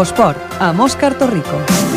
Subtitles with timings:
[0.00, 1.89] Infosport, amb Òscar Torrico.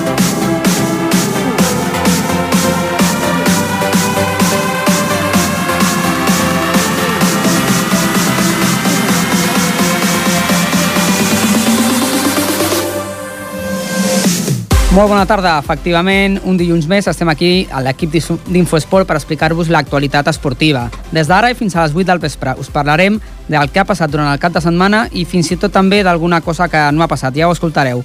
[14.93, 15.55] Molt bona tarda.
[15.57, 20.83] Efectivament, un dilluns més estem aquí a l'equip d'Infoesport per explicar-vos l'actualitat esportiva.
[21.09, 24.11] Des d'ara i fins a les 8 del vespre us parlarem del que ha passat
[24.13, 27.09] durant el cap de setmana i fins i tot també d'alguna cosa que no ha
[27.09, 27.33] passat.
[27.33, 28.03] Ja ho escoltareu.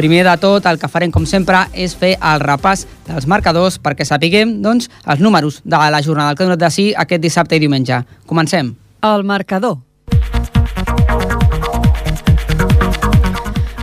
[0.00, 4.08] Primer de tot, el que farem, com sempre, és fer el repàs dels marcadors perquè
[4.08, 8.00] sapiguem doncs, els números de la jornada ha donat de si aquest dissabte i diumenge.
[8.24, 8.72] Comencem.
[9.04, 9.82] El marcador.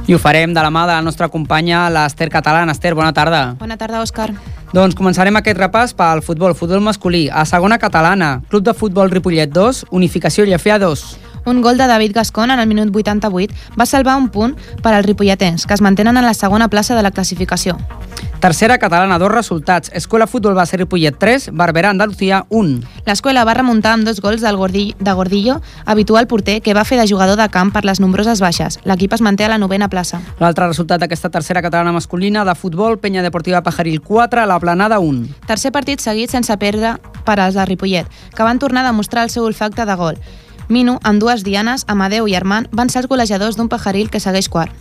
[0.08, 2.72] I ho farem de la mà de la nostra companya, l'Ester Catalana.
[2.72, 3.58] Ester, bona tarda.
[3.60, 4.30] Bona tarda, Òscar.
[4.72, 7.26] Doncs començarem aquest repàs pel futbol, futbol masculí.
[7.28, 11.04] A segona catalana, Club de Futbol Ripollet 2, Unificació Llefea 2.
[11.48, 15.06] Un gol de David Gascon en el minut 88 va salvar un punt per als
[15.06, 17.78] ripolletens, que es mantenen en la segona plaça de la classificació.
[18.42, 19.90] Tercera catalana, dos resultats.
[19.96, 22.82] Escola Futbol Base Ripollet 3, Barberà Andalucía 1.
[23.08, 27.00] L'escola va remuntar amb dos gols del Gordillo, de Gordillo, habitual porter, que va fer
[27.00, 28.82] de jugador de camp per les nombroses baixes.
[28.84, 30.20] L'equip es manté a la novena plaça.
[30.44, 35.48] L'altre resultat d'aquesta tercera catalana masculina de futbol, Penya Deportiva Pajaril 4, La Planada 1.
[35.48, 39.32] Tercer partit seguit sense perdre per als de Ripollet, que van tornar a demostrar el
[39.32, 40.20] seu olfacte de gol.
[40.68, 44.50] Minu, amb dues dianes, Amadeu i Armand, van ser els golejadors d'un pajaril que segueix
[44.50, 44.74] quart.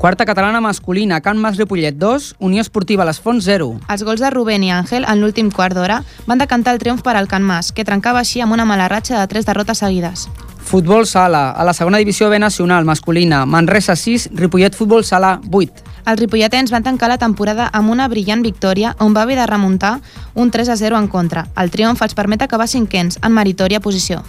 [0.00, 3.80] Quarta catalana masculina, Can Mas Ripollet 2, Unió Esportiva Les Fonts 0.
[3.88, 7.16] Els gols de Rubén i Àngel en l'últim quart d'hora van decantar el triomf per
[7.16, 10.26] al Can Mas, que trencava així amb una mala ratxa de tres derrotes seguides.
[10.70, 15.86] Futbol sala, a la segona divisió B nacional masculina, Manresa 6, Ripollet Futbol Sala 8.
[16.06, 19.98] Els ripolletens van tancar la temporada amb una brillant victòria on va haver de remuntar
[20.34, 21.48] un 3 a 0 en contra.
[21.56, 24.24] El triomf els permet acabar cinquens en meritòria posició.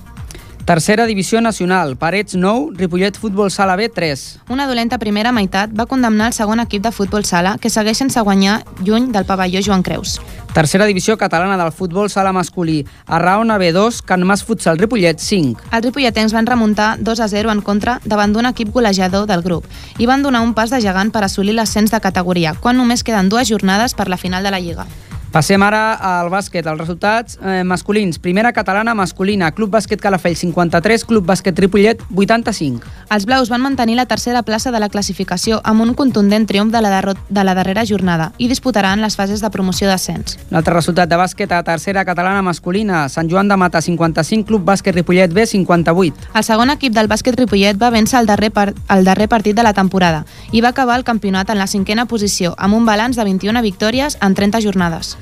[0.65, 4.41] Tercera divisió nacional, Parets 9, Ripollet Futbol Sala B 3.
[4.49, 8.21] Una dolenta primera meitat va condemnar el segon equip de futbol sala, que segueix sense
[8.21, 10.19] guanyar lluny del pavelló Joan Creus.
[10.53, 15.65] Tercera divisió catalana del futbol sala masculí, Arraona B2, Can Mas Futsal Ripollet 5.
[15.71, 19.65] Els ripolletens van remuntar 2 a 0 en contra davant d'un equip golejador del grup
[19.97, 23.33] i van donar un pas de gegant per assolir l'ascens de categoria, quan només queden
[23.33, 24.85] dues jornades per la final de la Lliga.
[25.31, 28.17] Passem ara al bàsquet, els resultats eh, masculins.
[28.19, 32.89] Primera catalana masculina, Club Bàsquet Calafell 53, Club Bàsquet Ripollet 85.
[33.15, 36.81] Els blaus van mantenir la tercera plaça de la classificació amb un contundent triomf de
[36.83, 40.35] la, de la darrera jornada i disputaran les fases de promoció d'ascens.
[40.51, 44.99] L'altre resultat de bàsquet a tercera catalana masculina, Sant Joan de Mata 55, Club Bàsquet
[44.99, 46.27] Ripollet B 58.
[46.35, 49.63] El segon equip del bàsquet Ripollet va vèncer el darrer, par el darrer partit de
[49.63, 53.23] la temporada i va acabar el campionat en la cinquena posició amb un balanç de
[53.31, 55.15] 21 victòries en 30 jornades.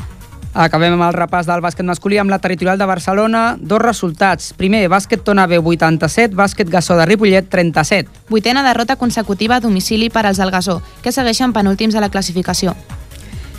[0.54, 3.56] Acabem amb el repàs del bàsquet masculí amb la territorial de Barcelona.
[3.62, 4.50] Dos resultats.
[4.58, 8.26] Primer, bàsquet Tona B 87, bàsquet Gassó de Ripollet 37.
[8.30, 12.74] Vuitena derrota consecutiva a domicili per als del Gassó, que segueixen penúltims a la classificació.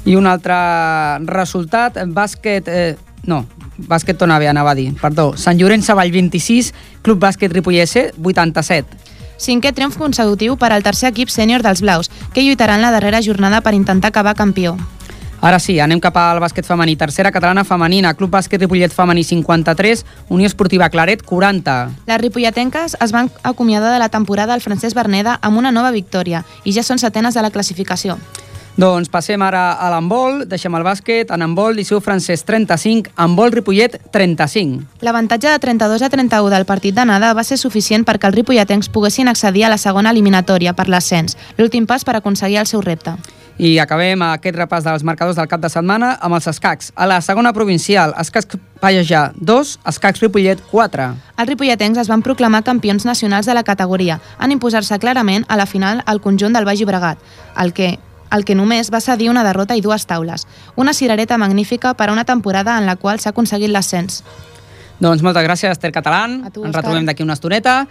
[0.05, 0.57] I un altre
[1.31, 2.69] resultat, bàsquet...
[2.69, 2.97] Eh,
[3.31, 3.45] no,
[3.77, 5.37] bàsquet Tona B, anava a dir, perdó.
[5.37, 6.73] Sant Llorenç Savall 26,
[7.07, 9.11] Club Bàsquet Ripollès 87.
[9.41, 13.63] Cinquè triomf consecutiu per al tercer equip sènior dels blaus, que lluitaran la darrera jornada
[13.63, 14.75] per intentar acabar campió.
[15.41, 16.99] Ara sí, anem cap al bàsquet femení.
[17.01, 21.77] Tercera catalana femenina, Club Bàsquet Ripollet femení 53, Unió Esportiva Claret 40.
[22.07, 26.45] Les ripolletenques es van acomiadar de la temporada al Francesc Berneda amb una nova victòria
[26.65, 28.19] i ja són setenes de la classificació.
[28.77, 33.97] Doncs passem ara a l'handbol, deixem el bàsquet, en handbol, Liceu Francesc 35, handbol Ripollet
[34.13, 35.01] 35.
[35.01, 39.29] L'avantatge de 32 a 31 del partit d'anada va ser suficient perquè els ripolletens poguessin
[39.29, 43.17] accedir a la segona eliminatòria per l'ascens, l'últim pas per aconseguir el seu repte.
[43.61, 46.95] I acabem aquest repàs dels marcadors del cap de setmana amb els escacs.
[46.97, 51.09] A la segona provincial, escacs Pallejà 2, escacs Ripollet 4.
[51.37, 55.69] Els ripolletens es van proclamar campions nacionals de la categoria, en imposar-se clarament a la
[55.69, 57.21] final al conjunt del Baix Llobregat,
[57.61, 57.99] el que
[58.31, 60.47] el que només va cedir una derrota i dues taules.
[60.77, 64.23] Una cirereta magnífica per a una temporada en la qual s'ha aconseguit l'ascens.
[65.01, 66.47] Doncs moltes gràcies, Esther Catalán.
[66.55, 67.83] Tu, Ens retrobem d'aquí una estoneta.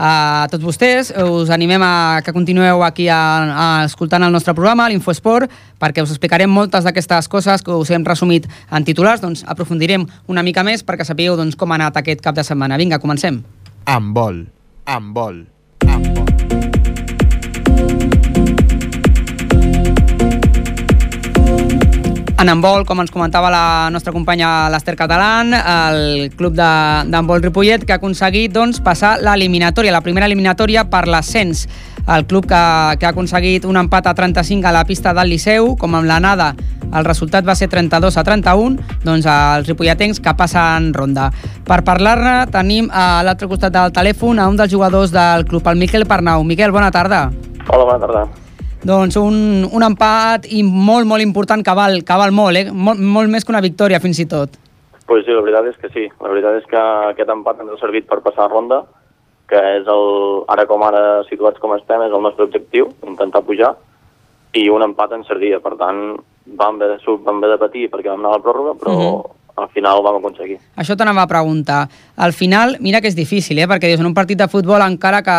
[0.00, 3.20] A tots vostès us animem a que continueu aquí a,
[3.52, 8.06] a escoltant el nostre programa, l'Infoesport, perquè us explicarem moltes d'aquestes coses que us hem
[8.08, 12.24] resumit en titulars, doncs aprofundirem una mica més perquè sapigueu doncs, com ha anat aquest
[12.24, 12.80] cap de setmana.
[12.80, 13.42] Vinga, comencem.
[13.84, 14.46] Amb vol,
[14.88, 15.44] amb vol,
[15.84, 16.09] amb vol.
[22.40, 27.92] En handbol, com ens comentava la nostra companya l'Ester Catalán, el club d'handbol Ripollet, que
[27.92, 31.66] ha aconseguit doncs, passar l'eliminatòria, la primera eliminatòria per l'ascens.
[32.08, 32.62] El club que,
[32.96, 36.54] que ha aconseguit un empat a 35 a la pista del Liceu, com amb l'anada
[36.90, 41.28] el resultat va ser 32 a 31, doncs els ripolletens que passen ronda.
[41.68, 45.84] Per parlar-ne tenim a l'altre costat del telèfon a un dels jugadors del club, el
[45.84, 46.42] Miquel Parnau.
[46.42, 47.26] Miquel, bona tarda.
[47.68, 48.39] Hola, bona tarda.
[48.80, 52.70] Doncs un, un empat i molt, molt important que val, que val molt, eh?
[52.72, 54.56] Molt, molt més que una victòria, fins i tot.
[55.10, 56.06] Pues sí, la veritat és que sí.
[56.22, 56.80] La veritat és que
[57.10, 58.84] aquest empat ens ha servit per passar ronda,
[59.50, 60.06] que és el,
[60.54, 63.74] ara com ara situats com estem, és el nostre objectiu, intentar pujar,
[64.56, 65.60] i un empat ens servia.
[65.60, 66.00] Per tant,
[66.60, 69.04] vam haver de, vam haver de patir perquè vam anar a la pròrroga, però uh
[69.04, 70.58] -huh al final ho vam aconseguir.
[70.80, 71.82] Això t'anava a preguntar.
[72.16, 73.68] Al final, mira que és difícil, eh?
[73.68, 75.36] perquè dius, en un partit de futbol encara que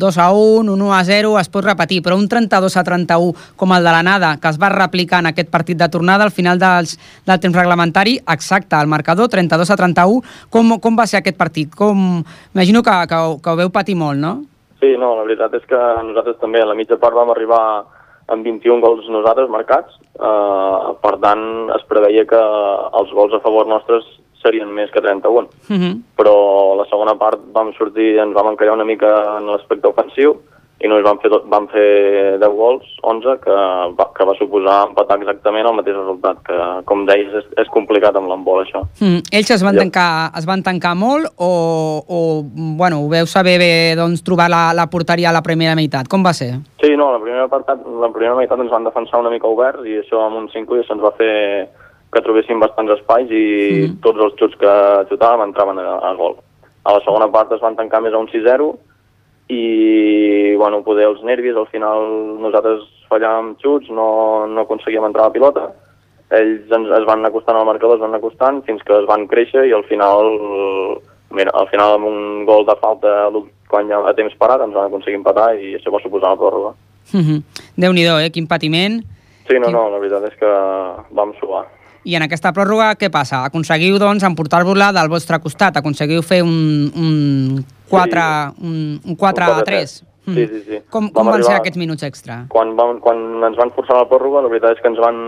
[0.00, 3.32] 2 a 1, un 1 a 0 es pot repetir, però un 32 a 31
[3.56, 6.58] com el de l'anada, que es va replicar en aquest partit de tornada al final
[6.58, 6.96] dels,
[7.26, 11.74] del temps reglamentari, exacte, el marcador 32 a 31, com, com va ser aquest partit?
[11.74, 12.22] Com...
[12.54, 14.40] Imagino que, que, que ho veu patir molt, no?
[14.80, 17.60] Sí, no, la veritat és que nosaltres també a la mitja part vam arribar
[18.30, 21.44] amb 21 gols nosaltres marcats, eh, per tant
[21.76, 22.40] es preveia que
[23.00, 24.06] els gols a favor nostres
[24.42, 25.48] serien més que 31.
[25.68, 25.94] Uh -huh.
[26.16, 30.40] Però la segona part vam sortir, ens vam encallar una mica en l'aspecte ofensiu
[30.80, 33.56] i només van fer, tot, van fer 10 gols, 11, que
[33.98, 36.56] va, que va suposar empatar exactament el mateix resultat, que
[36.88, 38.86] com deies és, és complicat amb l'embol això.
[39.02, 39.20] Mm.
[39.36, 40.08] Ells es van, tancar,
[40.40, 41.50] es van tancar molt o,
[42.00, 42.20] o
[42.80, 46.08] bueno, ho veu saber bé doncs, trobar la, la porteria a la primera meitat?
[46.08, 46.54] Com va ser?
[46.80, 50.00] Sí, no, la primera, apartat, la primera meitat ens van defensar una mica oberts i
[50.00, 51.34] això amb un 5 se'ns va fer
[52.10, 53.46] que trobéssim bastants espais i
[53.84, 53.98] mm.
[54.06, 54.76] tots els xuts que
[55.12, 56.40] xutàvem entraven a, a gol.
[56.88, 58.72] A la segona part es van tancar més a un 6-0
[59.50, 62.04] i bueno, poder els nervis, al final
[62.38, 65.64] nosaltres fallàvem xuts, no, no aconseguíem entrar a la pilota,
[66.38, 69.66] ells ens, es van acostant al marcador, es van acostant fins que es van créixer
[69.66, 70.30] i al final,
[71.34, 73.16] mira, al final amb un gol de falta
[73.70, 76.72] quan ja a temps parat ens van aconseguir empatar i això va suposar la pròrroga.
[77.12, 77.42] Mm -hmm.
[77.76, 78.30] Déu-n'hi-do, eh?
[78.30, 79.02] Quin patiment.
[79.48, 80.50] Sí, no, no, la veritat és que
[81.10, 81.66] vam suar.
[82.04, 83.42] I en aquesta pròrroga, què passa?
[83.48, 88.66] Aconseguiu, doncs, emportar-vos-la del vostre costat, aconseguiu fer un, un 4, sí.
[88.66, 89.96] un, un 4 a 3.
[90.26, 90.34] Mm.
[90.34, 90.82] Sí, sí, sí.
[90.92, 92.44] Com, com van ser aquests minuts extra?
[92.52, 95.20] Quan, vam, quan ens van forçar la pròrroga, la veritat és que ens van,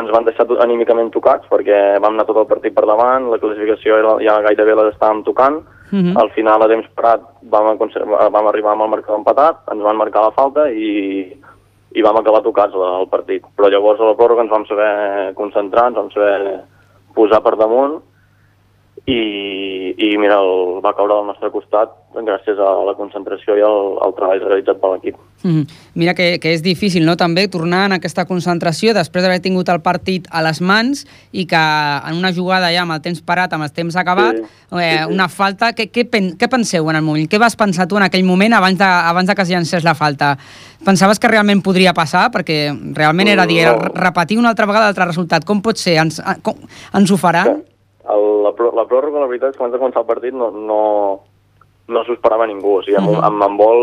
[0.00, 4.00] ens van deixar anímicament tocats perquè vam anar tot el partit per davant, la classificació
[4.24, 6.12] ja gairebé les estàvem tocant, mhm.
[6.12, 6.20] -huh.
[6.22, 10.22] al final a temps parat vam, vam arribar amb el marcador empatat, ens van marcar
[10.22, 11.36] la falta i,
[11.96, 13.46] i vam acabar tocats al partit.
[13.56, 14.90] Però llavors a la pròrroga ens vam saber
[15.38, 16.60] concentrar, ens vam saber
[17.16, 17.96] posar per damunt
[19.06, 21.92] i, i mira, el, va caure al nostre costat
[22.26, 25.18] gràcies a la concentració i al, al treball realitzat per l'equip.
[25.44, 25.66] Mm -hmm.
[25.94, 29.80] Mira que, que és difícil, no?, també tornar en aquesta concentració després d'haver tingut el
[29.80, 31.56] partit a les mans i que
[32.08, 34.42] en una jugada ja amb el temps parat, amb el temps acabat, sí,
[34.72, 35.12] eh, sí, sí.
[35.12, 35.72] una falta...
[35.72, 37.28] Què, què, pen, què penseu en el moment?
[37.28, 39.94] Què vas pensar tu en aquell moment abans de, abans de que es llancés la
[39.94, 40.36] falta?
[40.84, 42.30] Pensaves que realment podria passar?
[42.32, 43.78] Perquè realment era dir, no.
[43.94, 45.44] repetir una altra vegada l'altre resultat.
[45.44, 45.96] Com pot ser?
[45.98, 46.54] Ens, com,
[46.92, 47.44] ens ho farà?
[47.44, 47.75] Sí
[48.14, 50.80] el, la, la pròrroga, la veritat és que abans de començar el partit no, no,
[51.88, 52.78] no s'ho esperava ningú.
[52.78, 53.26] O sigui, amb, uh -huh.
[53.26, 53.82] amb, amb vol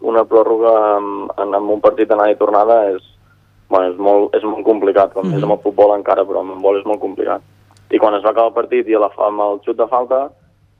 [0.00, 3.02] una pròrroga amb, amb un partit d'anada i tornada és,
[3.68, 5.36] bueno, és, molt, és molt complicat, com uh -huh.
[5.36, 7.40] és amb el futbol encara, però amb vol és molt complicat.
[7.90, 10.30] I quan es va acabar el partit i la, amb el xut de falta,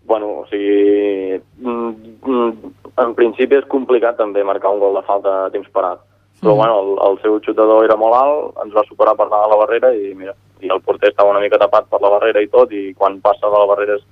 [0.04, 1.94] bueno, o sigui, mm,
[2.24, 2.52] mm,
[2.96, 5.98] en principi és complicat també marcar un gol de falta a temps parat.
[6.40, 6.56] Però, mm.
[6.56, 9.58] bueno, el, el seu xutador era molt alt, ens va superar per anar a la
[9.64, 12.72] barrera i, mira, i el porter estava una mica tapat per la barrera i tot,
[12.72, 14.04] i quan passa de la barrera és,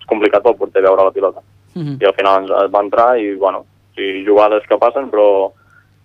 [0.00, 1.44] és complicat pel porter veure la pilota.
[1.74, 2.02] Mm -hmm.
[2.02, 5.52] I al final ens, va entrar i, bueno, sí, jugades que passen, però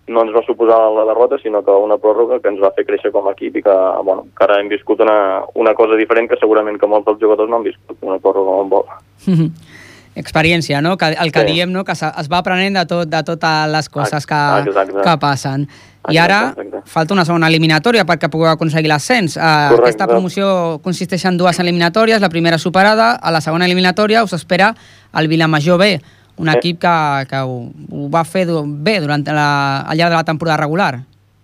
[0.07, 3.11] no ens va suposar la derrota, sinó que una pròrroga que ens va fer créixer
[3.11, 6.39] com a equip i que, bueno, que ara hem viscut una, una cosa diferent que
[6.39, 8.85] segurament que molts dels jugadors no han viscut, una pròrroga amb vol.
[9.27, 9.72] Mm -hmm
[10.15, 10.97] experiència, no?
[10.97, 11.53] Que, el que sí.
[11.53, 11.83] diem, no?
[11.83, 15.01] que es va aprenent de, tot, de totes les coses que, exacte.
[15.01, 15.67] que passen.
[16.11, 16.81] I ara exacte.
[16.91, 19.37] falta una segona eliminatòria perquè pugueu aconseguir l'ascens.
[19.37, 24.35] Uh, aquesta promoció consisteix en dues eliminatòries, la primera superada, a la segona eliminatòria us
[24.35, 24.73] espera
[25.15, 25.93] el Vilamajor B,
[26.37, 26.57] un sí.
[26.57, 26.97] equip que,
[27.29, 29.47] que ho, ho va fer bé durant la,
[29.87, 30.97] al llarg de la temporada regular.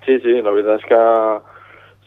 [0.05, 1.01] Sí, sí, la veritat és que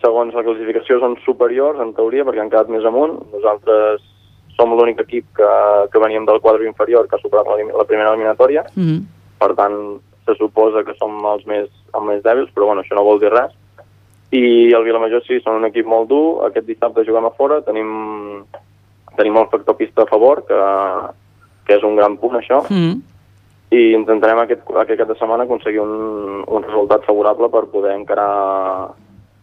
[0.02, 3.16] segons la classificació són superiors, en teoria, perquè han quedat més amunt.
[3.32, 4.02] Nosaltres
[4.62, 5.50] som l'únic equip que,
[5.90, 8.64] que veníem del quadre inferior que ha superat la, la primera eliminatòria.
[8.76, 9.00] Mm -hmm.
[9.42, 13.04] Per tant, se suposa que som els més, els més dèbils, però bueno, això no
[13.04, 13.52] vol dir res.
[14.30, 16.46] I el Vilamajor sí, són un equip molt dur.
[16.46, 18.44] Aquest dissabte juguem a fora, tenim,
[19.16, 20.60] tenim el factor pista a favor, que,
[21.66, 22.62] que és un gran punt, això.
[22.70, 23.00] Mm -hmm.
[23.72, 28.92] I intentarem aquest, aquest cap de setmana aconseguir un, un resultat favorable per poder encarar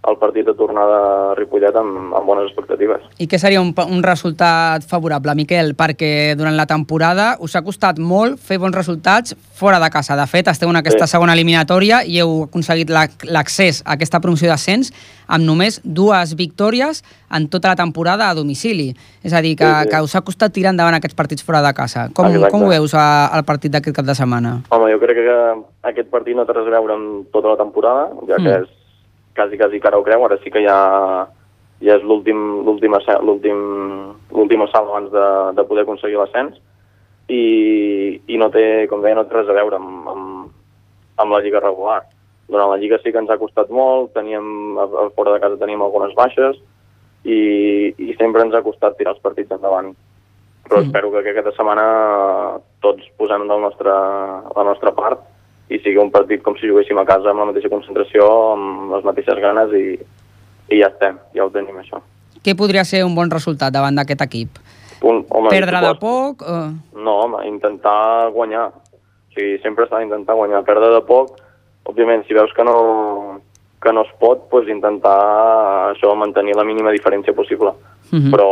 [0.07, 3.01] el partit de tornada a Ripollet amb, amb bones expectatives.
[3.19, 5.73] I què seria un, un resultat favorable, Miquel?
[5.75, 10.15] Perquè durant la temporada us ha costat molt fer bons resultats fora de casa.
[10.15, 11.11] De fet, esteu en aquesta Sí.
[11.11, 14.93] segona eliminatòria i heu aconseguit l'ac- l'accés a aquesta promoció d'ascens
[15.27, 18.95] amb només dues victòries en tota la temporada a domicili.
[19.21, 19.89] És a dir, que, Sí, sí.
[19.89, 22.09] que us ha costat tirar endavant aquests partits fora de casa.
[22.13, 22.51] Com, Exacte.
[22.51, 24.61] com ho veus al partit d'aquest cap de setmana?
[24.69, 25.37] Home, jo crec que
[25.83, 28.63] aquest partit no té res a veure amb tota la temporada, ja que Mm.
[28.63, 28.69] és
[29.39, 30.77] quasi, quasi cara ho creu, ara sí que ja,
[31.81, 33.58] ja és l'últim l'últim assa- l'últim
[34.36, 36.60] l'últim assalt abans de, de poder aconseguir l'ascens
[37.29, 40.48] i, i no té, com deia, no té res a veure amb, amb,
[41.22, 42.01] amb la lliga regular.
[42.50, 44.48] Durant la lliga sí que ens ha costat molt, teníem,
[44.81, 46.58] a, a fora de casa teníem algunes baixes
[47.24, 49.91] i, i sempre ens ha costat tirar els partits endavant.
[50.65, 50.88] Però Mm.
[50.89, 51.86] espero que aquesta setmana
[52.81, 55.22] tots posem del nostre, la nostra part
[55.69, 59.05] i sigui un partit com si juguéssim a casa amb la mateixa concentració, amb les
[59.05, 59.85] mateixes ganes i,
[60.73, 62.01] i ja estem, ja ho tenim això.
[62.43, 64.59] Què podria ser un bon resultat davant d'aquest equip?
[65.05, 66.41] Un, home, Perdre de poc?
[66.43, 66.69] Eh...
[66.97, 68.69] No, home, intentar guanyar.
[68.71, 70.63] O sigui, sempre s'ha d'intentar guanyar.
[70.67, 71.38] Perdre de poc,
[71.88, 72.75] òbviament, si veus que no,
[73.83, 75.15] que no es pot, doncs intentar
[75.93, 77.75] això, mantenir la mínima diferència possible.
[78.09, 78.33] Mhm.
[78.33, 78.49] Però,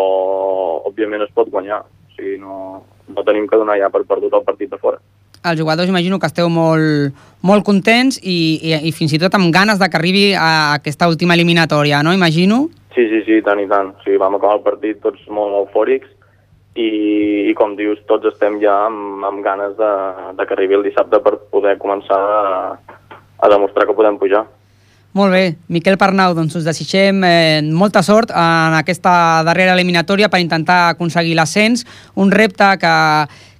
[0.88, 1.82] òbviament, es pot guanyar.
[1.82, 5.02] O sigui, no, no tenim que donar ja per perdut el partit de fora.
[5.44, 9.54] Els jugadors imagino que esteu molt, molt contents i, i, i fins i tot amb
[9.54, 12.14] ganes de que arribi a aquesta última eliminatòria, no?
[12.14, 12.68] Imagino.
[12.96, 13.94] Sí, sí, sí, tant i tant.
[14.04, 16.10] Sigui, vam acabar el partit tots molt eufòrics
[16.78, 16.90] i,
[17.50, 19.94] i com dius, tots estem ja amb, amb ganes de,
[20.38, 22.54] de que arribi el dissabte per poder començar a,
[23.38, 24.46] a demostrar que podem pujar.
[25.18, 25.56] Molt bé.
[25.74, 31.34] Miquel Parnau, doncs us desitgem eh, molta sort en aquesta darrera eliminatòria per intentar aconseguir
[31.40, 32.94] l'ascens, un repte que,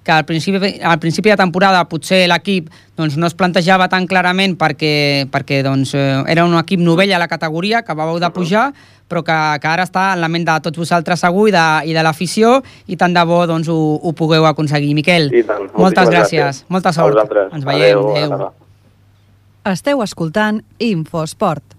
[0.08, 4.56] que al principi, al principi de temporada potser l'equip doncs, no es plantejava tan clarament
[4.56, 8.70] perquè, perquè doncs, eh, era un equip novell a la categoria, que acabàveu de pujar,
[9.12, 11.96] però que, que ara està en la ment de tots vosaltres segur i de, i
[11.98, 14.96] de l'afició i tant de bo doncs, ho, ho pugueu aconseguir.
[14.96, 15.68] Miquel, tant.
[15.76, 16.40] moltes gràcies.
[16.40, 16.66] gràcies.
[16.72, 17.36] Molta sort.
[17.52, 18.00] Ens veiem.
[18.00, 18.32] Adéu.
[18.32, 18.54] tarda.
[19.68, 21.77] Esteu escoltant Infosport.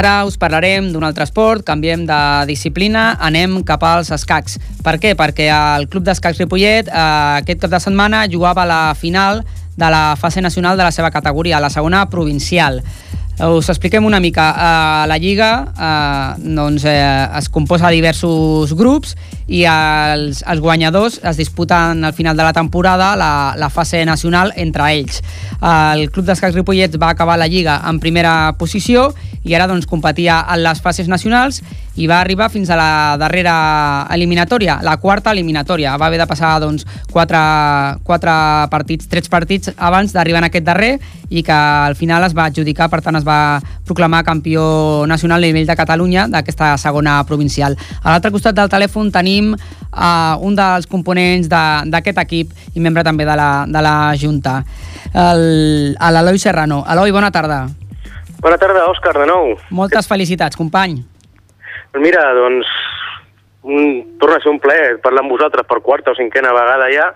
[0.00, 4.54] Ara us parlarem d'un altre esport, canviem de disciplina, anem cap als escacs.
[4.80, 5.10] Per què?
[5.12, 7.02] Perquè el Club d'Escacs Ripollet eh,
[7.42, 9.42] aquest cap de setmana jugava la final
[9.76, 12.80] de la fase nacional de la seva categoria, la segona provincial.
[13.40, 14.50] Us expliquem una mica.
[14.52, 19.14] Uh, la Lliga uh, doncs, eh, es composa de diversos grups
[19.48, 24.52] i els, els guanyadors es disputen al final de la temporada la, la fase nacional
[24.60, 25.22] entre ells.
[25.56, 29.08] Uh, el Club d'Escacs Ripollet va acabar la Lliga en primera posició
[29.40, 31.62] i ara doncs, competia en les fases nacionals
[32.00, 35.96] i va arribar fins a la darrera eliminatòria, la quarta eliminatòria.
[36.00, 37.38] Va haver de passar doncs, quatre,
[38.08, 38.32] quatre
[38.72, 40.94] partits, tres partits abans d'arribar en aquest darrer
[41.30, 45.46] i que al final es va adjudicar, per tant es va proclamar campió nacional a
[45.46, 47.76] nivell de Catalunya d'aquesta segona provincial.
[48.02, 53.04] A l'altre costat del telèfon tenim uh, un dels components de- d'aquest equip i membre
[53.04, 54.62] també de la, de la Junta,
[55.14, 56.82] l'Eloi Serrano.
[56.88, 57.66] Eloi, bona tarda.
[58.40, 59.54] Bona tarda, Òscar, de nou.
[59.70, 61.02] Moltes felicitats, company.
[61.98, 62.68] Mira, doncs,
[63.62, 67.08] un, torna a ser un plaer parlar amb vosaltres per quarta o cinquena vegada ja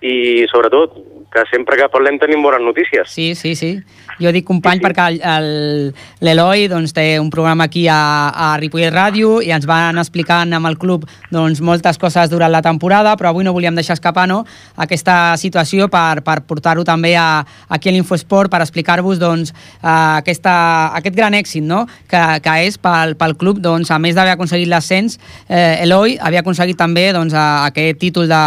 [0.00, 0.94] i, sobretot,
[1.32, 3.10] que sempre que parlem tenim bones notícies.
[3.10, 3.78] Sí, sí, sí.
[4.20, 4.84] Jo dic company Sí, sí.
[4.86, 9.66] perquè el- el- l'Eloi doncs, té un programa aquí a, a Ripollet Ràdio i ens
[9.66, 13.74] van explicant amb el club doncs, moltes coses durant la temporada, però avui no volíem
[13.74, 14.44] deixar escapar no,
[14.76, 19.88] aquesta situació per, per portar-ho també a, aquí a l'Infosport per explicar-vos doncs, eh,
[20.20, 21.86] aquesta, aquest gran èxit no?
[22.08, 26.40] que, que és pel, pel club, doncs, a més d'haver aconseguit l'ascens, eh, Eloi havia
[26.44, 28.44] aconseguit també doncs, a, aquest títol de,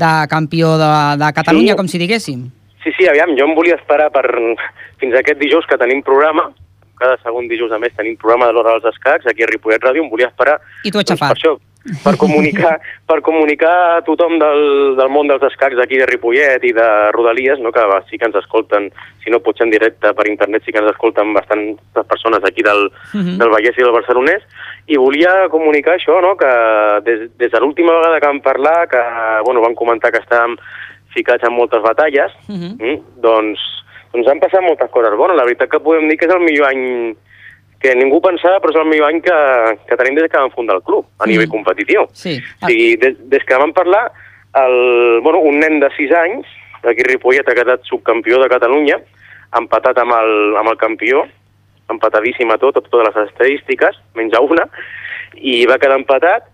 [0.00, 1.76] de campió de, de Catalunya, Sí.
[1.76, 2.44] com si diguéssim.
[2.84, 4.26] Sí, sí, aviam, jo em volia esperar per,
[5.00, 6.50] fins aquest dijous que tenim programa,
[7.00, 10.04] cada segon dijous a més tenim programa de l'hora dels escacs, aquí a Ripollet Ràdio,
[10.04, 11.56] em volia esperar I he doncs, per això,
[12.04, 12.76] per comunicar,
[13.10, 14.62] per comunicar a tothom del,
[15.00, 16.86] del món dels escacs d'aquí de Ripollet i de
[17.16, 18.90] Rodalies, no, que sí que ens escolten,
[19.24, 22.90] si no potser en directe per internet, sí que ens escolten bastantes persones aquí del,
[23.14, 23.38] Mhm.
[23.40, 24.44] del Vallès i del Barcelonès,
[24.86, 26.36] i volia comunicar això, no?
[26.36, 26.52] que
[27.08, 29.00] des, des de l'última vegada que vam parlar, que
[29.44, 30.56] bueno, van comentar que estàvem
[31.14, 32.76] ficats en moltes batalles, Mhm.
[32.78, 33.60] mm, doncs,
[34.12, 35.36] doncs han passat moltes coses bones.
[35.36, 37.14] La veritat que podem dir que és el millor any
[37.80, 40.76] que ningú pensava, però és el millor any que, que tenim des que vam fundar
[40.76, 41.30] el club, a Mm.
[41.30, 42.06] nivell competitiu.
[42.12, 42.38] Sí.
[42.62, 44.10] O sigui, des, des que vam parlar,
[44.54, 46.46] el, bueno, un nen de 6 anys,
[46.82, 48.96] d'aquí Ripollet, ha quedat subcampió de Catalunya,
[49.58, 51.26] empatat amb el, amb el campió,
[51.90, 54.64] empatadíssim a tot, a totes les estadístiques, menys a una,
[55.34, 56.44] i va quedar empatat,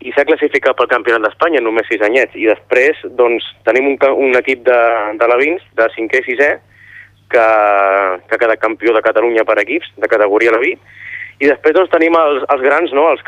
[0.00, 2.34] i s'ha classificat pel Campionat d'Espanya en només sis anyets.
[2.36, 4.80] I després doncs, tenim un, un equip de,
[5.20, 6.50] de l'Avins, de 5è i 6è,
[7.32, 7.46] que,
[8.28, 10.74] que ha quedat campió de Catalunya per equips, de categoria l'Aví,
[11.42, 13.08] i després doncs, tenim els, els grans, no?
[13.10, 13.22] els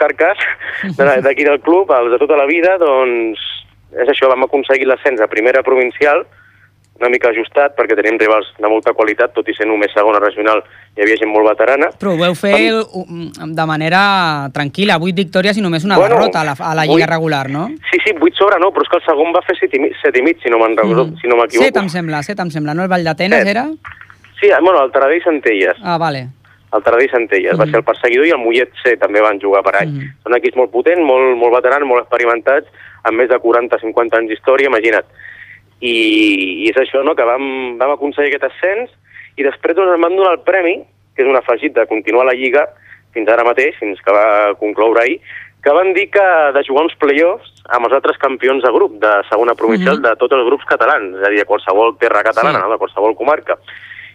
[0.98, 3.40] de- d'aquí del club, els de tota la vida, doncs
[3.96, 6.26] és això, vam aconseguir l'ascens a primera provincial,
[7.00, 10.62] una mica ajustat, perquè tenim rivals de molta qualitat, tot i ser només segona regional,
[10.96, 11.90] hi havia gent molt veterana.
[12.00, 16.40] Però ho veu fer um, de manera tranquil·la, 8 victòries i només una Bueno, derrota
[16.40, 17.66] a la, a la Lliga vuit- regular, no?
[17.90, 20.16] Sí, sí, 8 sobre no, però és que el segon va fer 7 i, set
[20.16, 21.16] i mig, si no recordo, Mhm.
[21.20, 21.64] si no m'equivoco.
[21.66, 22.82] Set, em sembla, set, em sembla, no?
[22.82, 23.48] El Vall d'Atenes Set.
[23.48, 23.68] era?
[24.40, 25.76] Sí, bueno, el Taradell Centelles.
[25.82, 26.28] Ah, vale.
[26.72, 27.70] El Taradell Centelles va Mhm.
[27.70, 29.88] ser el perseguidor i el Mollet C també van jugar per any.
[29.92, 30.22] Mhm.
[30.22, 32.66] Són equips molt potents, molt, molt veterans, molt experimentats,
[33.04, 35.04] amb més de 40-50 anys d'història, imagina't.
[35.80, 38.90] I, I és això, no?, que vam, vam aconseguir aquest ascens
[39.36, 40.78] i després doncs, ens van donar el premi,
[41.14, 42.66] que és un afegit de continuar la Lliga
[43.12, 45.20] fins ara mateix, fins que va concloure ahir,
[45.64, 49.12] que van dir que de jugar uns play-offs amb els altres campions de grup de
[49.28, 50.02] segona provincial Mhm.
[50.02, 52.64] de tots els grups catalans, és a dir, de qualsevol terra catalana, Sí.
[52.64, 52.70] no?
[52.72, 53.56] de qualsevol comarca.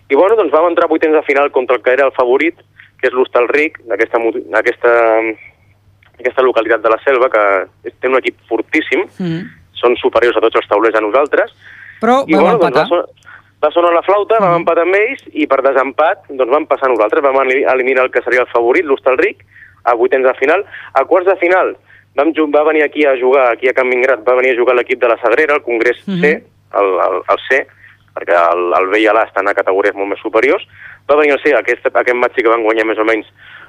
[0.10, 2.56] I bueno, doncs vam entrar vuitens de final contra el que era el favorit,
[3.00, 4.18] que és l'Hostalric, d'aquesta
[4.53, 4.91] aquesta,
[6.20, 9.61] aquesta localitat de la Selva, que té un equip fortíssim, Mm.
[9.81, 11.51] Són superiors a tots els taulers a nosaltres.
[12.01, 12.83] Però I bueno, doncs empatar.
[12.83, 13.05] va, sonar,
[13.65, 17.21] va sonar la flauta, vam empatar amb ells i per desempat doncs vam passar nosaltres,
[17.25, 19.43] vam eli- eliminar el que seria el favorit, l'Hostalric,
[19.83, 20.63] a vuitens de final.
[20.93, 21.75] A quarts de final
[22.15, 25.00] vam, va venir aquí a jugar, aquí a Can Mingrat, va venir a jugar l'equip
[25.01, 26.23] de la Sagrera, el Congrés C, Mhm.
[26.81, 27.67] el, el, el C,
[28.15, 30.65] perquè el, el B i l'A estan a categories molt més superiors.
[31.09, 33.25] Va venir el C, aquest, aquest match sí que van guanyar més o menys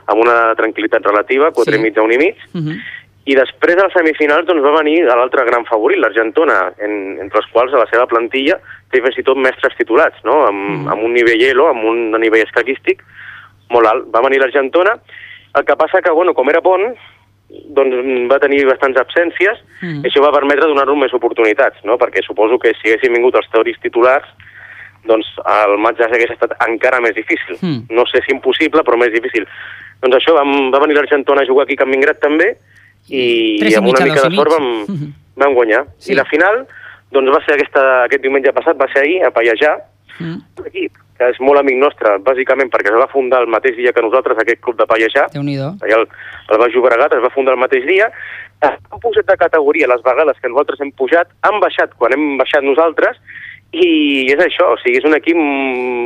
[0.07, 1.79] amb una tranquil·litat relativa, 4 Sí.
[1.79, 2.37] i mig a 1 i mig.
[2.53, 2.81] Mhm.
[3.25, 7.73] I després als semifinals doncs, va venir l'altre gran favorit, l'Argentona, en, entre els quals
[7.73, 8.57] a la seva plantilla
[8.91, 10.41] té fins i tot mestres titulats, no?
[10.49, 10.89] amb, Mm.
[10.91, 13.03] amb un nivell elo, amb un nivell escaquístic
[13.71, 14.09] molt alt.
[14.13, 14.97] Va venir l'Argentona,
[15.55, 16.97] el que passa que, bueno, com era pont,
[17.49, 17.95] doncs
[18.31, 20.03] va tenir bastants absències, Mm.
[20.05, 21.99] i això va permetre donar-nos més oportunitats, no?
[21.99, 24.27] perquè suposo que si haguessin vingut els teoris titulars,
[25.05, 27.57] doncs el maig ja hagués estat encara més difícil.
[27.61, 27.87] Mm.
[27.91, 29.47] No sé si impossible, però més difícil.
[30.03, 32.57] Doncs això, vam, va venir l'Argentona a jugar aquí a Can Mingrat també,
[33.09, 35.13] i, i amb una mica de sort vam, Mhm.
[35.37, 35.85] vam guanyar.
[35.99, 36.13] Sí.
[36.13, 36.67] I la final,
[37.11, 39.79] doncs va ser aquesta, aquest diumenge passat, va ser ahir, a Pallejà,
[40.21, 40.43] Mm.
[40.61, 43.93] un equip que és molt amic nostre, bàsicament perquè es va fundar el mateix dia
[43.97, 45.71] que nosaltres, aquest club de Pallejà, Déu-n'hi-do.
[45.81, 46.05] allà el,
[46.53, 48.11] el Baix Llobregat es va fundar el mateix dia,
[48.61, 52.63] han pujat de categoria les vegades que nosaltres hem pujat, han baixat quan hem baixat
[52.63, 53.17] nosaltres,
[53.73, 55.35] i és això, o sigui, és un equip...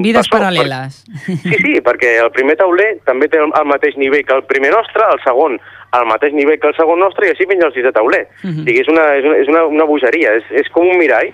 [0.07, 1.03] Vides sort, paral·leles.
[1.05, 4.71] per- Sí, sí, perquè el primer tauler també té el mateix nivell que el primer
[4.71, 5.59] nostre, el segon
[5.91, 8.27] al mateix nivell que el segon nostre i així fins al sisè tauler.
[8.43, 8.63] Mhm.
[8.63, 11.33] O sigui, és una, és una, és una, una bogeria, és, és com un mirall.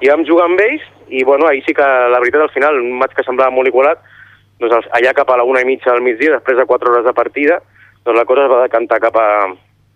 [0.00, 2.98] I vam jugar amb ells i, bueno, ahir sí que la veritat al final, un
[2.98, 4.00] maig que semblava molt igualat,
[4.60, 7.12] doncs allà cap a la una i mitja del migdia, després de quatre hores de
[7.12, 7.60] partida,
[8.04, 9.54] doncs la cosa es va decantar cap, a,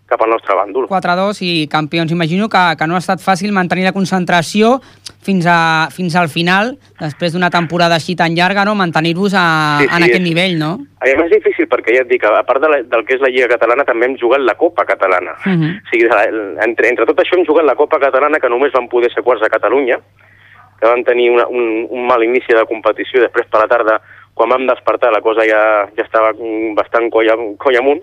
[0.09, 0.87] cap al nostre bàndol.
[0.89, 2.11] 4-2 i campions.
[2.11, 4.79] Imagino que, que no ha estat fàcil mantenir la concentració
[5.21, 8.73] fins, a, fins al final, després d'una temporada així tan llarga, no?
[8.75, 9.45] mantenir-vos a,
[9.79, 10.71] Sí, sí, en aquest és- nivell, no?
[10.99, 13.21] A més és difícil perquè ja et dic, a part de la, del que és
[13.21, 15.37] la Lliga Catalana també hem jugat la Copa Catalana.
[15.45, 15.69] Mhm.
[15.85, 16.09] O sigui,
[16.65, 19.43] entre, entre tot això hem jugat la Copa Catalana que només van poder ser quarts
[19.45, 19.99] a Catalunya,
[20.79, 23.99] que van tenir una, un, un mal inici de competició després per la tarda,
[24.33, 25.61] quan vam despertar, la cosa ja,
[25.97, 26.31] ja estava
[26.77, 27.27] bastant coll,
[27.59, 27.99] coll amunt.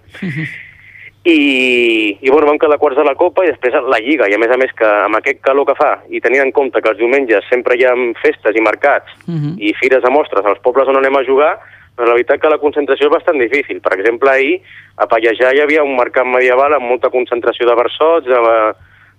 [1.27, 4.39] I, i bueno, vam quedar quarts de la Copa i després la Lliga, i a
[4.39, 6.99] més a més que amb aquest calor que fa, i tenint en compte que els
[7.01, 9.57] diumenges sempre hi ha festes i mercats Mhm.
[9.59, 11.59] i fires de mostres als pobles on anem a jugar,
[11.97, 13.81] doncs la veritat que la concentració és bastant difícil.
[13.81, 14.61] Per exemple, ahir
[14.97, 18.41] a Pallejà hi havia un mercat medieval amb molta concentració de versots, de,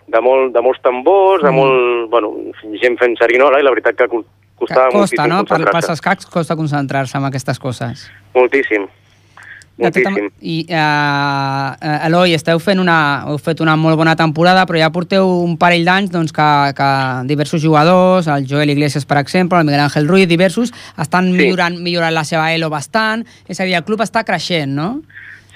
[0.07, 1.55] de, molt, de molts tambors, de Mm.
[1.55, 2.31] molt, bueno,
[2.79, 5.43] gent fent serinola, i la veritat que co- Que costava costa, moltíssim no?
[5.43, 5.93] Per, pels concentrar-se.
[5.93, 8.11] escacs costa concentrar-se en aquestes coses.
[8.33, 8.87] Moltíssim.
[9.77, 10.09] De tota
[10.41, 12.97] I, uh, Eloi, esteu fent una,
[13.29, 16.89] heu fet una molt bona temporada, però ja porteu un parell d'anys doncs, que, que
[17.29, 21.37] diversos jugadors, el Joel Iglesias, per exemple, el Miguel Ángel Ruiz, diversos, estan Sí.
[21.37, 23.25] millorant, millorant la seva elo bastant.
[23.47, 25.01] És a dir, el club està creixent, no?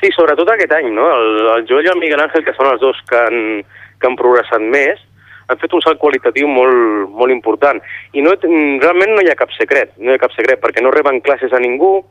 [0.02, 1.08] Sí, sobretot aquest any, no?
[1.18, 3.64] El, el Joel i el Miguel Ángel, que són els dos que han,
[3.98, 5.02] que han progressat més,
[5.50, 7.82] han fet un salt qualitatiu molt, molt important.
[8.14, 10.94] I no, realment no hi ha cap secret, no hi ha cap secret, perquè no
[10.94, 12.06] reben classes a ningú,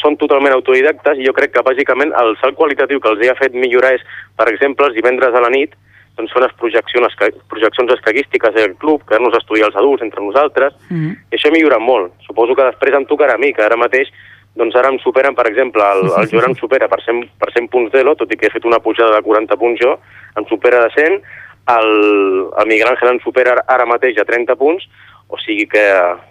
[0.00, 3.34] són totalment autodidactes i jo crec que bàsicament el salt qualitatiu que els hi ha
[3.36, 4.02] fet millorar és,
[4.36, 5.74] per exemple, els divendres a la nit
[6.18, 7.14] doncs són les projeccions,
[7.46, 11.12] projeccions escaquístiques del club, que nos estudiar els adults entre nosaltres, Mhm.
[11.30, 12.12] i això millora molt.
[12.26, 14.08] Suposo que després em tocarà a mi, que ara mateix
[14.56, 17.68] doncs ara em superen, per exemple, el, el Joan em supera per 100, per 100
[17.68, 20.00] punts d'elo, tot i que he fet una pujada de 40 punts jo,
[20.36, 21.22] em supera de 100,
[21.68, 24.88] el, el Miguel Ángel em supera ara mateix a 30 punts,
[25.28, 25.84] o sigui que,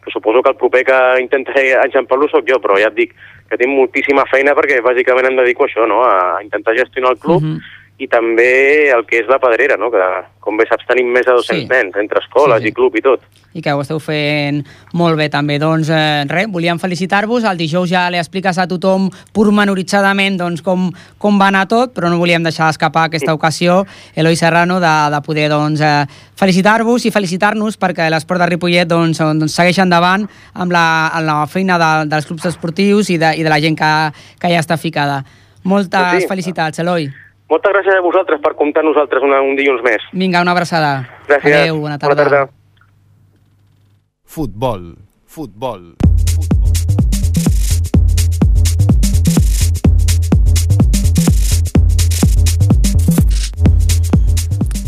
[0.03, 3.13] que suposo que el proper que intentaré enxampar-lo sóc jo, però ja et dic
[3.47, 6.01] que tinc moltíssima feina perquè bàsicament em dedico a això, no?
[6.03, 7.59] a intentar gestionar el club Mhm.
[7.97, 9.89] I també el que és la Pedrera, no?
[9.89, 10.03] que
[10.39, 11.67] com bé saps tenim més de 200 Sí.
[11.71, 12.69] nens, entre escoles Sí, sí.
[12.69, 13.21] i club i tot.
[13.57, 14.59] i que ho esteu fent
[14.93, 15.57] molt bé també.
[15.57, 17.43] Doncs eh, res, volíem felicitar-vos.
[17.43, 22.11] El dijous ja li expliques a tothom pormenoritzadament doncs, com, com va anar tot, però
[22.11, 23.79] no volíem deixar d'escapar aquesta ocasió,
[24.15, 26.05] Eloi Serrano, de, de poder doncs, eh,
[26.37, 31.39] felicitar-vos i felicitar-nos perquè l'esport de Ripollet doncs, doncs, segueix endavant amb la, amb la
[31.49, 33.93] feina de, dels clubs esportius i de, i de la gent que,
[34.37, 35.23] que ja està ficada.
[35.63, 36.27] Moltes sí.
[36.29, 37.09] felicitats, Eloi.
[37.47, 40.03] Moltes gràcies a vosaltres per comptar nosaltres una, un dilluns més.
[40.11, 40.91] Vinga, una abraçada.
[41.29, 41.55] Gràcies.
[41.61, 42.15] Adéu, bona tarda.
[42.15, 42.41] Bona tarda.
[44.27, 44.91] Futbol,
[45.25, 46.06] futbol.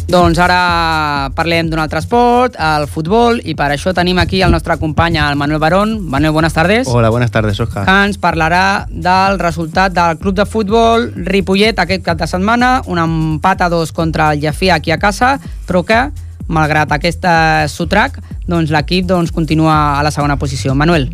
[0.10, 4.80] Doncs ara parlem d'un altre esport, el futbol, i per això tenim aquí el nostre
[4.82, 5.92] company, el Manuel Barón.
[6.10, 6.88] Manuel, buenas tardes.
[6.90, 7.84] Hola, buenas tardes, Oscar.
[7.86, 12.98] Que ens parlarà del resultat del club de futbol Ripollet aquest cap de setmana, un
[12.98, 15.36] empat a dos contra el Jafia aquí a casa,
[15.68, 16.02] però que,
[16.50, 18.18] malgrat aquest eh, sotrac,
[18.50, 20.74] doncs l'equip doncs, continua a la segona posició.
[20.74, 21.12] Manuel,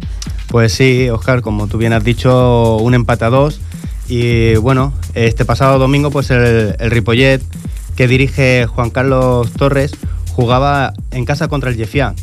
[0.47, 3.60] Pues sí, Oscar, como tú bien has dicho, un empate a dos.
[4.08, 7.41] Y bueno, este pasado domingo, pues el, el Ripollet,
[7.95, 9.91] que dirige Juan Carlos Torres,
[10.31, 12.13] jugaba en casa contra el Jefia.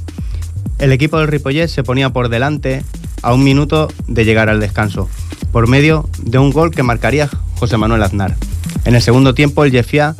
[0.78, 2.84] El equipo del Ripollet se ponía por delante
[3.22, 5.08] a un minuto de llegar al descanso,
[5.52, 8.36] por medio de un gol que marcaría José Manuel Aznar.
[8.84, 10.16] En el segundo tiempo, el Jefia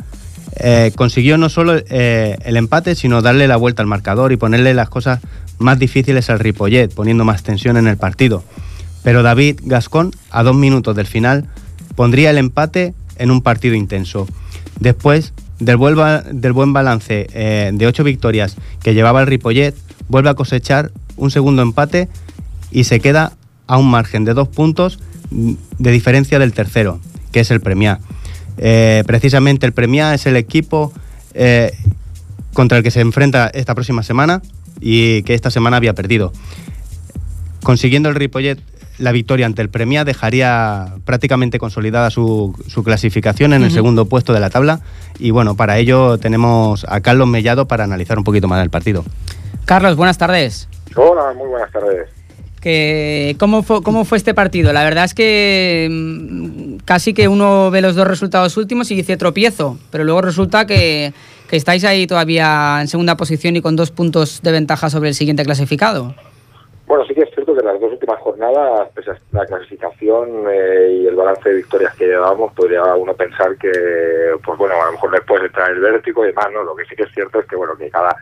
[0.55, 4.73] eh, consiguió no solo eh, el empate, sino darle la vuelta al marcador y ponerle
[4.73, 5.19] las cosas
[5.59, 8.43] más difíciles al Ripollet, poniendo más tensión en el partido.
[9.03, 11.49] Pero David Gascón, a dos minutos del final,
[11.95, 14.27] pondría el empate en un partido intenso.
[14.79, 15.33] Después
[15.65, 15.77] del,
[16.53, 19.75] buen balance eh, de ocho victorias que llevaba el Ripollet,
[20.07, 22.09] vuelve a cosechar un segundo empate
[22.71, 23.33] y se queda
[23.67, 24.99] a un margen de dos puntos
[25.31, 26.99] mm, de diferencia del tercero,
[27.31, 27.99] que es el Premia.
[28.57, 30.93] Eh, precisamente el Premia es el equipo
[31.33, 31.71] eh,
[32.53, 34.41] contra el que se enfrenta esta próxima semana
[34.79, 36.31] y que esta semana había perdido.
[37.63, 38.59] Consiguiendo el Ripollet
[38.99, 44.33] la victoria ante el Premia dejaría prácticamente consolidada su, su clasificación en el segundo puesto
[44.33, 44.81] de la tabla
[45.19, 49.03] y bueno, para ello tenemos a Carlos Mellado para analizar un poquito más el partido.
[49.65, 50.67] Carlos, buenas tardes.
[50.95, 52.09] Hola, muy buenas tardes.
[52.61, 54.71] Que, ¿cómo, fue, ¿Cómo fue este partido?
[54.71, 59.17] La verdad es que mm, casi que uno ve los dos resultados últimos y dice
[59.17, 61.13] tropiezo, pero luego resulta que,
[61.49, 65.15] que estáis ahí todavía en segunda posición y con dos puntos de ventaja sobre el
[65.15, 66.15] siguiente clasificado.
[66.87, 71.07] Bueno, sí que es cierto que las dos últimas jornadas, a la clasificación eh, y
[71.07, 73.71] el balance de victorias que llevábamos, podría uno pensar que,
[74.43, 76.63] pues bueno, a lo mejor después entra el vértigo y demás, ¿no?
[76.63, 78.15] Lo que sí que es cierto es que, bueno, que cada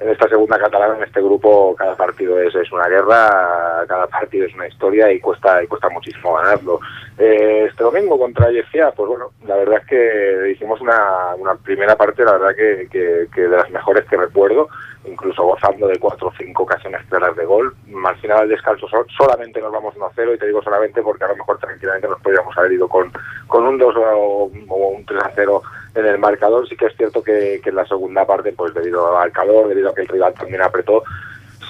[0.00, 4.46] en esta segunda catalana, en este grupo, cada partido es, es una guerra, cada partido
[4.46, 6.80] es una historia y cuesta y cuesta muchísimo ganarlo.
[7.18, 11.96] Eh, este domingo contra Yefia, pues bueno, la verdad es que hicimos una, una primera
[11.96, 14.68] parte, la verdad que, que, que de las mejores que recuerdo,
[15.06, 17.74] incluso gozando de cuatro o cinco ocasiones claras de gol.
[18.04, 21.28] Al final del descanso so- solamente nos vamos 1-0 y te digo solamente porque a
[21.28, 23.12] lo mejor tranquilamente nos podríamos haber ido con,
[23.46, 25.62] con un 2 o, o un 3-0
[25.94, 26.68] en el marcador.
[26.68, 29.90] Sí que es cierto que, que en la segunda parte, pues debido al calor, debido
[29.90, 31.02] a que el rival también apretó,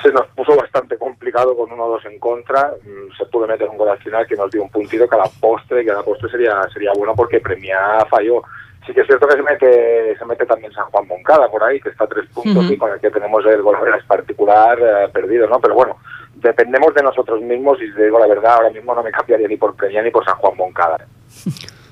[0.02, 2.72] se nos puso bastante complicado con 1-2 en contra.
[2.84, 5.18] Mm, Se pudo meter un gol al final que nos dio un puntito que a
[5.18, 8.42] la postre, que a la postre sería, sería bueno porque Premia falló.
[8.86, 11.80] Sí que es cierto que se mete, se mete también San Juan Moncada por ahí,
[11.80, 15.48] que está a tres puntos y con el que tenemos el gol particular eh, perdido,
[15.48, 15.58] ¿no?
[15.58, 15.96] Pero bueno,
[16.34, 19.56] dependemos de nosotros mismos y te digo la verdad, ahora mismo no me cambiaría ni
[19.56, 20.98] por Premia ni por San Juan Moncada.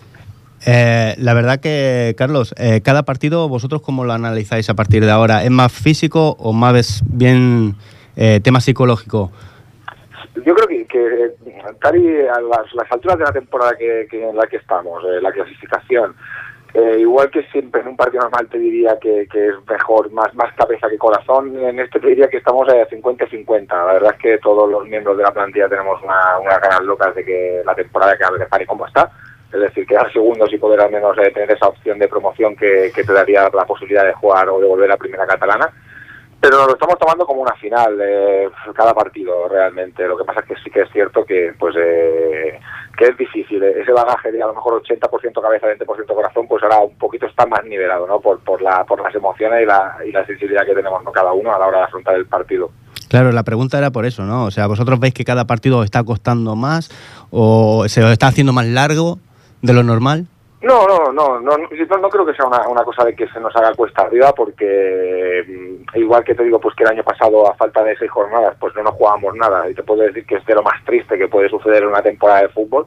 [0.66, 5.10] Eh, la verdad que, Carlos, eh, cada partido, ¿vosotros cómo lo analizáis a partir de
[5.10, 5.44] ahora?
[5.44, 7.74] ¿Es más físico o más bien
[8.16, 9.32] eh, tema psicológico?
[10.44, 10.86] Yo creo que,
[11.94, 16.14] y a las, alturas de la temporada que, en la que estamos, eh, la clasificación,
[16.74, 20.54] eh, igual que siempre en un partido normal te diría que, es mejor, más, más
[20.54, 23.68] cabeza que corazón, en este te diría que estamos eh, 50-50.
[23.68, 27.14] La verdad es que todos los miembros de la plantilla tenemos una, unas ganas locas
[27.14, 29.10] de que la temporada que abre pare como está.
[29.52, 32.90] Es decir, quedar segundos y poder al menos eh, tener esa opción de promoción que,
[32.94, 35.70] te daría la posibilidad de jugar o de volver a primera catalana.
[36.42, 40.04] Pero lo estamos tomando como una final eh, cada partido realmente.
[40.08, 42.58] Lo que pasa es que sí que es cierto que pues eh,
[42.98, 43.62] que es difícil.
[43.62, 47.26] Eh, ese bagaje de a lo mejor 80% cabeza 20% corazón pues ahora un poquito
[47.26, 50.66] está más nivelado no por por la por las emociones y la y la sensibilidad
[50.66, 51.12] que tenemos ¿no?
[51.12, 52.72] cada uno a la hora de afrontar el partido.
[53.08, 54.46] Claro, la pregunta era por eso, ¿no?
[54.46, 56.90] O sea, ¿vosotros veis que cada partido os está costando más
[57.30, 59.20] o se os está haciendo más largo
[59.62, 60.26] de lo normal?
[60.60, 63.74] No, no, no, no, no, creo que sea una, cosa de que se nos haga
[63.74, 67.82] cuesta arriba porque mm, igual que te digo pues que el año pasado a falta
[67.82, 70.54] de seis jornadas pues no nos jugábamos nada y te puedo decir que es de
[70.54, 72.86] lo más triste que puede suceder en una temporada de fútbol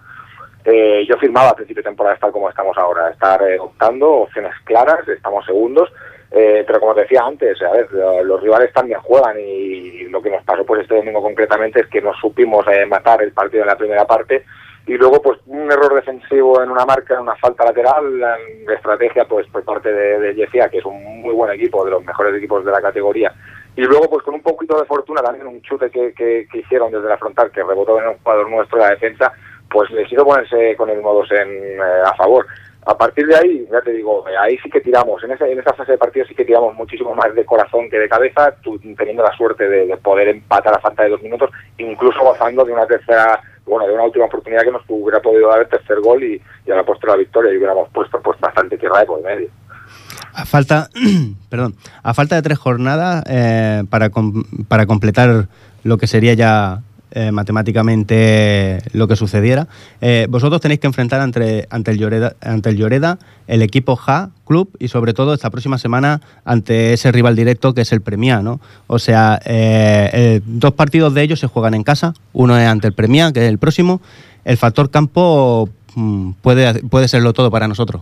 [0.66, 4.54] eh, yo firmaba a principio de temporada estar como estamos ahora, estar eh, optando, opciones
[4.64, 5.92] claras, estamos segundos,
[6.32, 7.88] eh, pero como te decía antes, a ver,
[8.26, 12.02] los rivales también juegan y lo que nos pasó pues este domingo concretamente es que
[12.02, 14.44] no supimos eh, matar el partido en la primera parte
[14.88, 19.26] y luego pues un error defensivo en una marca, en una falta lateral, de estrategia
[19.26, 22.64] pues por parte de, de que es un muy buen equipo, de los mejores equipos
[22.64, 23.34] de la categoría,
[23.76, 27.10] y luego pues con un poquito de fortuna también un chute que, que, hicieron desde
[27.10, 29.34] la frontal que rebotó en un jugador nuestro la defensa
[29.70, 32.46] pues les hizo ponerse con el modos en, eh, a favor.
[32.86, 35.60] A partir de ahí, ya te digo, eh, ahí sí que tiramos, en, ese, en
[35.60, 38.80] esa fase de partido sí que tiramos muchísimo más de corazón que de cabeza, tú,
[38.96, 42.74] teniendo la suerte de, de, poder empatar a falta de dos minutos, incluso gozando de
[42.74, 46.24] una tercera, bueno, de una última oportunidad que nos hubiera podido dar el tercer gol
[46.24, 49.22] y, y a la postre la victoria y hubiéramos puesto pues bastante tierra de por
[49.24, 49.50] medio.
[50.34, 50.90] A falta,
[51.50, 55.48] perdón, a falta de tres jornadas eh, para, com para completar
[55.84, 59.68] lo que sería ya eh, matemáticamente lo que sucediera.
[60.02, 64.32] Eh, vosotros tenéis que enfrentar ante, ante, el Lloreda, ante el Lloreda el equipo Ja
[64.46, 68.42] Club y sobre todo esta próxima semana ante ese rival directo que es el Premia,
[68.42, 68.60] ¿no?
[68.88, 72.94] O sea, eh, dos partidos de ellos se juegan en casa, uno es ante el
[72.94, 74.02] Premia, que es el próximo.
[74.44, 78.02] El factor campo mmm, puede, puede serlo todo para nosotros.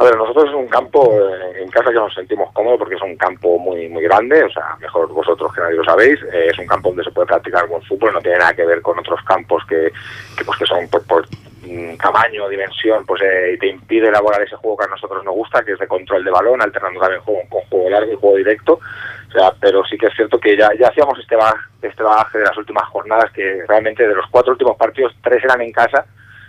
[0.00, 3.02] A ver, nosotros es un campo eh, en casa que nos sentimos cómodos porque es
[3.02, 6.58] un campo muy muy grande, o sea, mejor vosotros que nadie lo sabéis, eh, es
[6.60, 9.20] un campo donde se puede practicar buen fútbol, no tiene nada que ver con otros
[9.24, 9.90] campos que,
[10.36, 11.26] que pues que son por, por
[11.62, 15.64] mm, tamaño, dimensión, pues eh, te impide elaborar ese juego que a nosotros nos gusta,
[15.64, 18.74] que es de control de balón, alternando también juego con juego largo y juego directo.
[18.74, 22.38] O sea, pero sí que es cierto que ya, ya hacíamos este bagaje, este bagaje
[22.38, 26.06] de las últimas jornadas, que realmente de los cuatro últimos partidos, tres eran en casa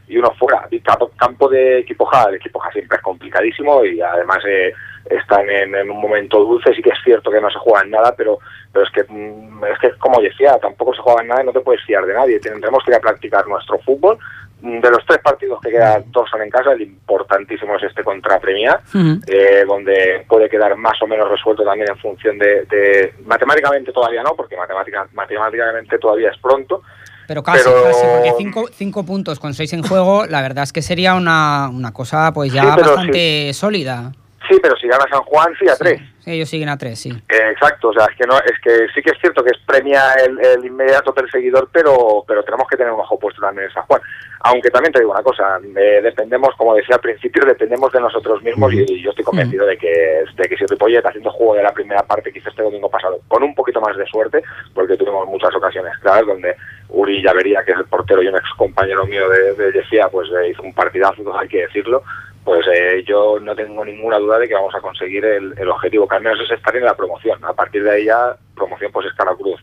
[0.10, 0.68] y uno fuera.
[0.72, 4.74] Y campo de equipo Ja, el equipo Ja siempre es complicadísimo y además eh,
[5.10, 7.92] están en, en, un momento dulce, sí que es cierto que no se juega en
[7.92, 8.40] nada, pero,
[8.74, 11.62] pero es que es que como decía, tampoco se juega en nada y no te
[11.62, 12.40] puedes fiar de nadie.
[12.40, 14.18] Tendremos que ir a practicar nuestro fútbol.
[14.62, 18.42] De los tres partidos que quedan, dos son en casa, el importantísimo es este contra
[18.42, 19.24] Premia, uh -huh.
[19.26, 24.22] eh, donde puede quedar más o menos resuelto también en función de, de matemáticamente todavía
[24.22, 26.82] no, porque matemática, matemáticamente todavía es pronto,
[27.30, 27.84] pero casi, pero...
[27.84, 31.70] casi, porque cinco, cinco, puntos con seis en juego, la verdad es que sería una,
[31.70, 33.54] una cosa pues ya sí, bastante sí.
[33.54, 34.12] sólida.
[34.50, 36.02] Sí, pero si gana San Juan, sí a sí, tres.
[36.22, 37.12] Sí, ellos siguen a tres, sí.
[37.12, 39.60] Eh, exacto, o sea, es que no, es que sí que es cierto que es
[39.64, 43.74] premia el, el inmediato perseguidor, pero, pero tenemos que tener un ojo puesto también en
[43.76, 44.02] San Juan.
[44.40, 48.42] Aunque también te digo una cosa, eh, dependemos, como decía al principio, dependemos de nosotros
[48.42, 51.64] mismos y, y yo estoy convencido de que, de que si Ripollet haciendo juego de
[51.64, 54.42] la primera parte que hizo este domingo pasado, con un poquito más de suerte,
[54.74, 56.56] porque tuvimos muchas ocasiones claras donde
[57.00, 59.72] Uri Llavería, que es el portero y un ex compañero mío de, de
[60.12, 62.04] pues hizo un partidazo, hay que decirlo,
[62.44, 66.08] pues eh, yo no tengo ninguna duda de que vamos a conseguir el, el, objetivo,
[66.08, 67.44] que es estar en la promoción.
[67.46, 69.62] A partir de ahí ya, promoción pues es cruz,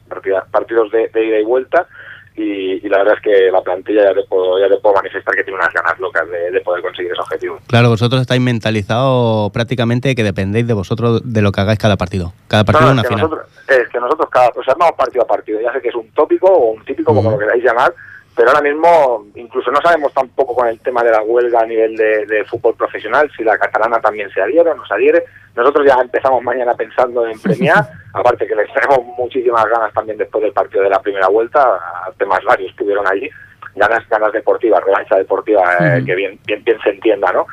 [0.51, 1.89] partidos de, ida y vuelta,
[2.37, 5.35] y, y, la verdad es que la plantilla ya te puedo, ya te puedo manifestar
[5.35, 7.59] que tiene unas ganas locas de, de poder conseguir ese objetivo.
[7.67, 12.33] Claro, vosotros estáis mentalizados prácticamente que dependéis de vosotros de lo que hagáis cada partido.
[12.49, 13.31] Cada partido no, es una que final.
[13.31, 15.95] Nosotros, es que nosotros cada, o sea, vamos partido a partido, ya sé que es
[15.95, 17.19] un tópico o un típico, uh -huh.
[17.19, 17.95] como lo queráis llamar,
[18.37, 21.97] pero ahora mismo incluso no sabemos tampoco con el tema de la huelga a nivel
[21.97, 25.25] de, de, fútbol profesional si la catalana también se adhiere o no se adhiere.
[25.57, 30.45] Nosotros ya empezamos mañana pensando en premiar, aparte que les tenemos muchísimas ganas también después
[30.45, 31.81] del partido de la primera vuelta,
[32.19, 33.31] temas varios que hubieron allí,
[33.75, 37.47] ganas, ganas deportivas, revancha deportiva, eh, que bien, bien, bien se entienda, ¿no?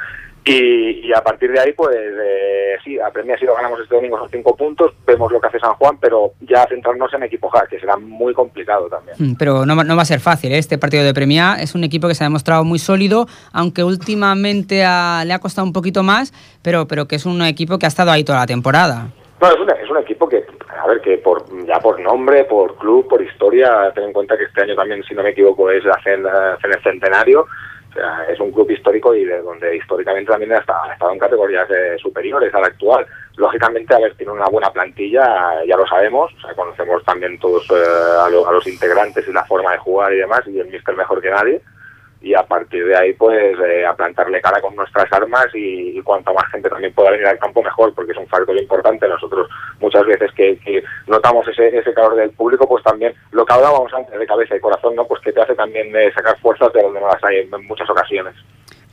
[0.46, 3.96] Y, y, a partir de ahí, pues eh, sí, a Premia si lo ganamos este
[3.96, 7.50] domingo son cinco puntos, vemos lo que hace San Juan, pero ya centrarnos en equipo
[7.50, 9.38] J, que será muy complicado también.
[9.38, 10.58] Pero no, no va a ser fácil, ¿eh?
[10.58, 14.84] este partido de Premia es un equipo que se ha demostrado muy sólido, aunque últimamente
[14.84, 17.90] a, le ha costado un poquito más, pero, pero que es un equipo que ha
[17.90, 19.08] estado ahí toda la temporada.
[19.40, 20.46] No, es, una, es un equipo que,
[20.82, 24.44] a ver, que por ya por nombre, por club, por historia, ten en cuenta que
[24.44, 27.46] este año también, si no me equivoco, es la cena, cena centenario,
[27.94, 31.98] sea, es un club histórico y de donde históricamente también ha estado en categorías eh,
[32.02, 33.06] superiores a la actual.
[33.36, 37.66] Lógicamente, a ver, tiene una buena plantilla, ya lo sabemos, o sea, conocemos también todos
[37.72, 40.68] eh, a, lo, a, los integrantes y la forma de jugar y demás, y el
[40.68, 41.62] míster mejor que nadie.
[42.24, 46.02] Y a partir de ahí, pues, eh, a plantarle cara con nuestras armas y, y
[46.02, 49.08] cuanto más gente también pueda venir al campo, mejor, porque es un factor importante.
[49.08, 49.50] Nosotros,
[49.82, 54.18] muchas veces que, notamos ese, ese calor del público, pues también lo que hablábamos antes
[54.18, 55.06] de cabeza y corazón, ¿no?
[55.06, 57.90] Pues que te hace también eh, sacar fuerzas de donde no las hay en muchas
[57.90, 58.34] ocasiones.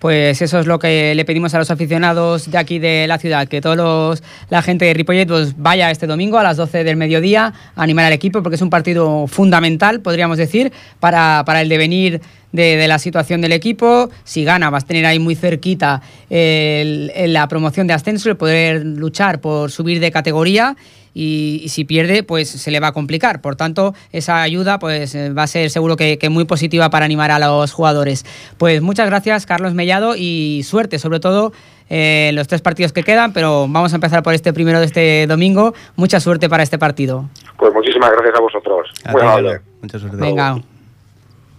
[0.01, 3.47] Pues eso es lo que le pedimos a los aficionados de aquí de la ciudad,
[3.47, 6.97] que todos los, la gente de Ripollet pues vaya este domingo a las 12 del
[6.97, 11.69] mediodía a animar al equipo porque es un partido fundamental, podríamos decir, para, para el
[11.69, 14.09] devenir de, la situación del equipo.
[14.25, 18.37] Si gana, vas a tener ahí muy cerquita el- el- la promoción de ascenso, el
[18.39, 20.77] poder luchar por subir de categoría.
[21.15, 23.41] Y, y si pierde, pues se le va a complicar.
[23.41, 27.05] Por tanto, esa ayuda pues eh, va a ser seguro que, que muy positiva para
[27.05, 28.25] animar a los jugadores.
[28.59, 31.53] Pues muchas gracias, Carlos Mellado, y suerte, sobre todo
[31.89, 34.87] eh, en los tres partidos que quedan, pero vamos a empezar por este primero de
[34.87, 35.75] este domingo.
[35.97, 37.29] Mucha suerte para este partido.
[37.57, 38.89] Pues muchísimas gracias a vosotros.
[39.05, 39.13] A.
[39.13, 39.61] Carlos.
[39.83, 40.17] Mucha suerte.
[40.17, 40.63] Venga.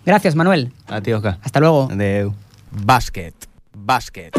[0.05, 0.71] Gracias, Manuel.
[0.87, 1.37] A ti, Oscar.
[1.43, 1.89] Hasta luego.
[1.91, 2.33] Adeu.
[2.71, 3.33] Bàsquet.
[3.75, 4.31] Bàsquet.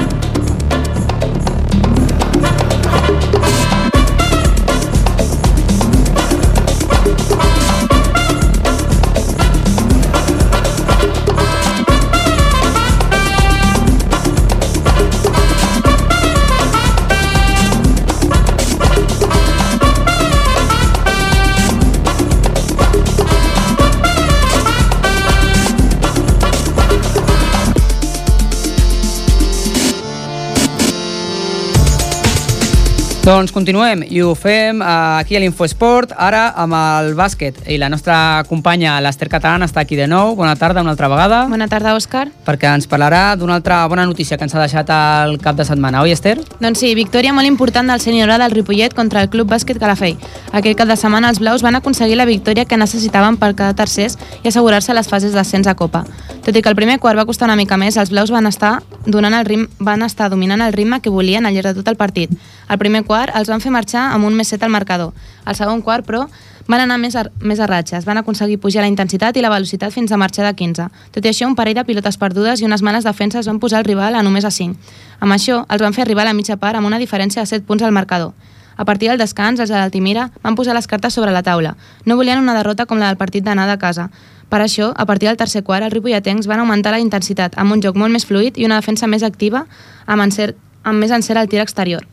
[33.23, 34.87] Doncs continuem i ho fem eh,
[35.21, 37.61] aquí a l'Infoesport, ara amb el bàsquet.
[37.71, 38.17] I la nostra
[38.49, 40.33] companya, l'Ester Catalana, està aquí de nou.
[40.35, 41.45] Bona tarda una altra vegada.
[41.47, 42.25] Bona tarda, Òscar.
[42.43, 46.01] Perquè ens parlarà d'una altra bona notícia que ens ha deixat el cap de setmana.
[46.03, 46.41] Oi, Esther?
[46.59, 50.19] Doncs sí, victòria molt important del sènior A del Ripollet contra el Club Bàsquet Calafell.
[50.51, 54.19] Aquest cap de setmana els blaus van aconseguir la victòria que necessitaven per quedar tercers
[54.43, 56.03] i assegurar-se les fases d'ascens a Copa.
[56.43, 58.81] Tot i que el primer quart va costar una mica més, els blaus van estar,
[59.07, 62.01] donant el ritme, van estar dominant el ritme que volien al llarg de tot el
[62.01, 62.35] partit.
[62.73, 65.13] El primer quart els van fer marxar amb un més 7 al marcador.
[65.45, 66.23] El segon quart, però,
[66.69, 69.93] van anar més a, més a ratxes, van aconseguir pujar la intensitat i la velocitat
[69.93, 70.87] fins a marxar de 15.
[71.13, 73.89] Tot i això, un parell de pilotes perdudes i unes males defenses van posar el
[73.91, 74.97] rival a només a 5.
[75.21, 77.67] Amb això, els van fer arribar a la mitja part amb una diferència de 7
[77.67, 78.33] punts al marcador.
[78.77, 81.77] A partir del descans, els de l'Altimira van posar les cartes sobre la taula.
[82.07, 84.09] No volien una derrota com la del partit d'anar de casa.
[84.49, 87.85] Per això, a partir del tercer quart, els ripolletens van augmentar la intensitat amb un
[87.85, 89.67] joc molt més fluid i una defensa més activa
[90.07, 92.05] amb, encert, amb més encert al tir exterior.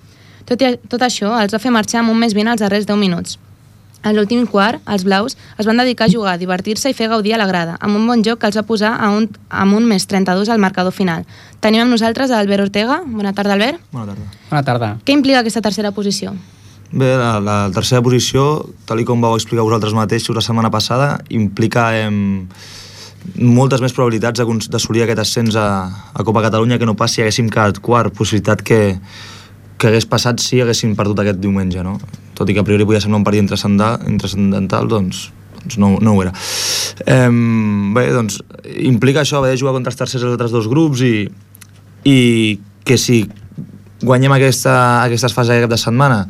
[0.49, 2.97] Tot, i, tot això els va fer marxar amb un més 20 als darrers 10
[2.97, 3.37] minuts.
[3.99, 7.33] A l'últim quart, els blaus es van dedicar a jugar, a divertir-se i fer gaudir
[7.35, 9.85] a la grada, amb un bon joc que els va posar a un, amb un
[9.89, 11.25] més 32 al marcador final.
[11.59, 13.01] Tenim amb nosaltres Albert Ortega.
[13.05, 13.83] Bona tarda, Albert.
[13.91, 14.29] Bona tarda.
[14.49, 14.93] Bona tarda.
[15.03, 16.31] Què implica aquesta tercera posició?
[16.91, 18.45] Bé, la, la tercera posició,
[18.87, 22.47] tal i com vau explicar vosaltres mateixos la setmana passada, implica em,
[23.35, 25.67] moltes més probabilitats d'assolir aquest ascens a,
[26.15, 28.79] a Copa Catalunya que no pas si haguéssim quedat quart, possibilitat que,
[29.79, 31.97] que hagués passat si haguéssim perdut aquest diumenge, no?
[32.37, 35.29] Tot i que a priori podia semblar un partit intrascendental doncs,
[35.61, 36.33] doncs no, no ho era.
[37.05, 37.29] Eh,
[37.95, 38.41] bé, doncs,
[38.83, 41.13] implica això haver de jugar contra els tercers dels altres dos grups i,
[42.03, 42.19] i
[42.83, 43.23] que si
[44.03, 46.25] guanyem aquesta, aquestes fases de cap de setmana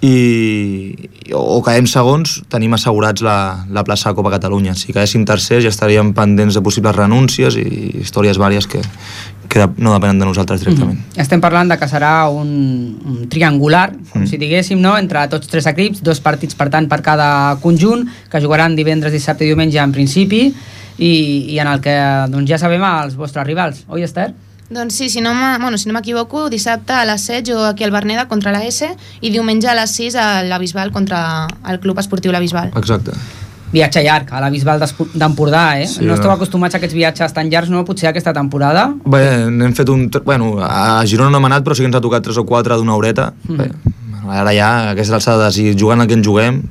[0.00, 0.94] i,
[1.34, 4.76] o quedem segons, tenim assegurats la, la plaça de Copa Catalunya.
[4.78, 7.64] Si quedéssim tercers ja estaríem pendents de possibles renúncies i
[8.04, 8.78] històries vàries que,
[9.50, 11.00] que no depenen de nosaltres directament.
[11.00, 11.20] Mm.
[11.26, 12.48] Estem parlant de que serà un,
[13.02, 14.26] un triangular, com Mm.
[14.30, 14.96] si diguéssim, no?
[14.98, 19.44] entre tots tres equips, dos partits per tant per cada conjunt, que jugaran divendres, dissabte
[19.44, 20.52] i diumenge en principi,
[20.98, 21.12] i,
[21.54, 21.94] i en el que
[22.30, 23.84] doncs, ja sabem els vostres rivals.
[23.88, 24.32] Oi, Esther?
[24.70, 27.84] Doncs sí, si no m'ha- bueno, si no m'equivoco, dissabte a les 7 jugo aquí
[27.84, 28.84] al Berneda contra la S
[29.22, 32.72] i diumenge a les 6 a la Bisbal contra el Club Esportiu La Bisbal.
[32.76, 33.12] Exacte.
[33.72, 34.80] Viatge llarg, a la Bisbal
[35.14, 35.86] d'Empordà, eh?
[35.86, 36.36] Sí, no esteu no.
[36.36, 37.82] acostumats a aquests viatges tan llargs, no?
[37.84, 38.94] Potser aquesta temporada?
[39.04, 40.06] Bé, n'hem fet un...
[40.24, 42.76] Bueno, a Girona no hem anat, però sí que ens ha tocat 3 o 4
[42.80, 43.32] d'una horeta.
[43.48, 43.56] Mhm.
[43.58, 43.70] Bé,
[44.40, 46.62] ara ja, a aquestes alçades, si jugant el que en juguem,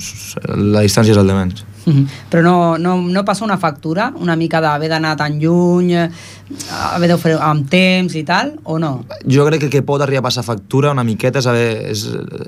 [0.57, 1.63] la distància és el de menys.
[1.87, 2.07] Mhm.
[2.29, 5.93] Però no, no, no passa una factura, una mica d'haver d'anar tan lluny,
[6.91, 9.05] haver de fer amb temps i tal, o no?
[9.23, 12.03] Jo crec que el que pot arribar a passar factura una miqueta és, haver, és,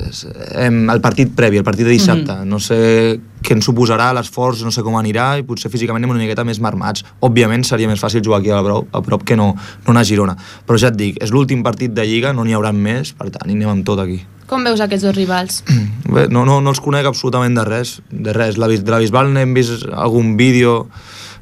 [0.10, 0.26] és
[0.68, 2.42] em, el partit previ, el partit de dissabte.
[2.42, 2.50] Mhm.
[2.50, 6.24] No sé què ens suposarà l'esforç, no sé com anirà, i potser físicament anem una
[6.24, 7.06] miqueta més marmats.
[7.26, 10.10] Òbviament seria més fàcil jugar aquí a prop, a prop que no, no anar a
[10.10, 10.36] Girona.
[10.68, 13.48] Però ja et dic, és l'últim partit de Lliga, no n'hi haurà més, per tant,
[13.48, 14.22] anem amb tot aquí.
[14.50, 15.64] Com veus aquests dos rivals?
[16.14, 18.58] Bé, no, no, no els conec absolutament de res, de res.
[18.62, 20.84] La, de la Bisbal n'hem vist algun vídeo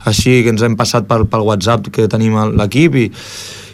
[0.08, 3.08] així que ens hem passat pel, pel WhatsApp que tenim l'equip i,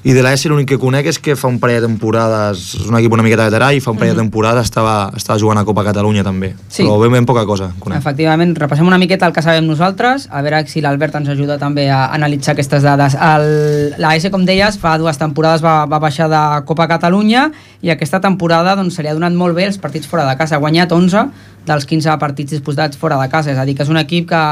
[0.04, 2.98] i de l'ES l'únic que conec és que fa un parell de temporades, és un
[3.00, 5.86] equip una miqueta veterà i fa un parell de temporades estava, estava jugant a Copa
[5.88, 6.84] Catalunya també, Sí.
[6.84, 8.00] però ben, ben poca cosa conec.
[8.00, 11.90] Efectivament, repassem una miqueta el que sabem nosaltres, a veure si l'Albert ens ajuda també
[11.90, 13.16] a analitzar aquestes dades.
[13.16, 18.76] S, com deies, fa dues temporades va, va baixar de Copa Catalunya i aquesta temporada
[18.76, 20.56] doncs, se li ha donat molt bé els partits fora de casa.
[20.58, 21.30] Ha guanyat 11
[21.66, 24.44] dels 15 partits disputats fora de casa, és a dir, que és un equip que,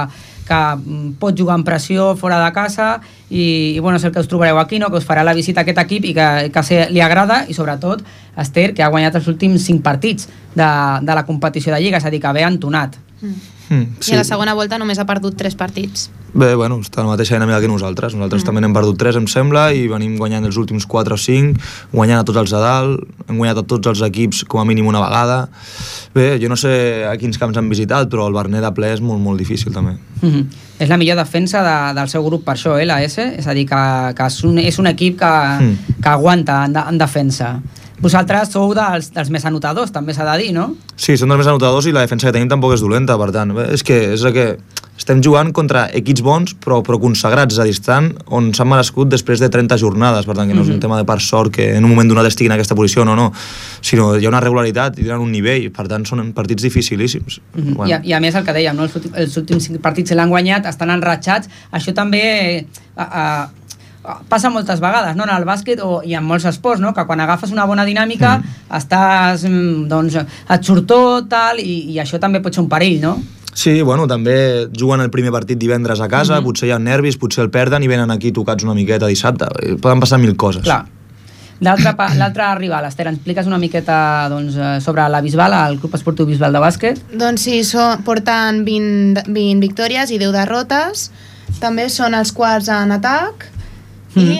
[0.52, 2.90] que mm, pot jugar amb pressió fora de casa
[3.30, 4.92] i, i bueno, és el que us trobareu aquí, no?
[4.92, 7.56] que us farà la visita a aquest equip i que, que se, li agrada i
[7.56, 8.04] sobretot
[8.42, 10.70] Esther, que ha guanyat els últims 5 partits de,
[11.08, 12.96] de la competició de Lliga, és a dir, que ve entonat.
[13.22, 13.61] Mm.
[13.72, 16.10] Mm, I a la segona volta només ha perdut 3 partits.
[16.34, 18.14] Bé, bueno, està la mateixa dinàmica que nosaltres.
[18.16, 18.48] Nosaltres mm.
[18.50, 22.20] també n'hem perdut 3, em sembla, i venim guanyant els últims 4 o 5, guanyant
[22.20, 25.04] a tots els de dalt, hem guanyat a tots els equips com a mínim una
[25.04, 25.46] vegada.
[26.16, 26.74] Bé, jo no sé
[27.08, 29.96] a quins camps han visitat, però el Bernet de ple és molt, molt difícil també.
[30.22, 30.46] Mm -hmm.
[30.80, 33.20] És la millor defensa de, del seu grup per això, eh, la S?
[33.38, 35.26] És a dir, que, que és, un, és un equip que,
[35.60, 36.02] mm.
[36.02, 37.62] que aguanta en, de, en defensa.
[38.02, 40.72] Vosaltres sou dels, dels més anotadors, també s'ha de dir, no?
[40.96, 43.54] Sí, són dels més anotadors i la defensa que tenim tampoc és dolenta, per tant,
[43.70, 44.58] és que és que
[45.02, 49.50] estem jugant contra equips bons però, però consagrats a distant on s'han merescut després de
[49.50, 50.82] 30 jornades per tant que no és un Mhm.
[50.84, 53.32] tema de part sort que en un moment donat estigui en aquesta posició no, no
[53.82, 57.62] sinó hi ha una regularitat i tenen un nivell per tant són partits dificilíssims Mm
[57.74, 57.88] -hmm.
[57.88, 58.84] I, a, I a més el que dèiem, no?
[58.84, 62.22] els, últims, els últims cinc partits se l'han guanyat, estan enratxats, això també
[62.60, 63.50] eh, a, a,
[64.30, 65.26] passa moltes vegades no?
[65.28, 66.94] en el bàsquet o, i en molts esports, no?
[66.94, 68.64] que quan agafes una bona dinàmica mm.
[68.80, 73.00] estàs, mm, doncs, et surt tot tal, i, i això també pot ser un perill,
[73.04, 73.18] no?
[73.54, 76.46] Sí, bueno, també juguen el primer partit divendres a casa, Mhm.
[76.46, 79.46] potser hi ha nervis, potser el perden i venen aquí tocats una miqueta dissabte.
[79.62, 80.64] Eh, Poden passar mil coses.
[80.64, 80.86] Clar.
[81.62, 86.26] L'altre rival, Esther, ens expliques una miqueta doncs, eh, sobre la Bisbal, el Club Esportiu
[86.26, 86.98] Bisbal de Bàsquet?
[87.14, 91.12] Doncs sí, so, porten 20, 20 victòries i 10 derrotes.
[91.60, 93.52] També són els quarts en atac
[94.16, 94.40] i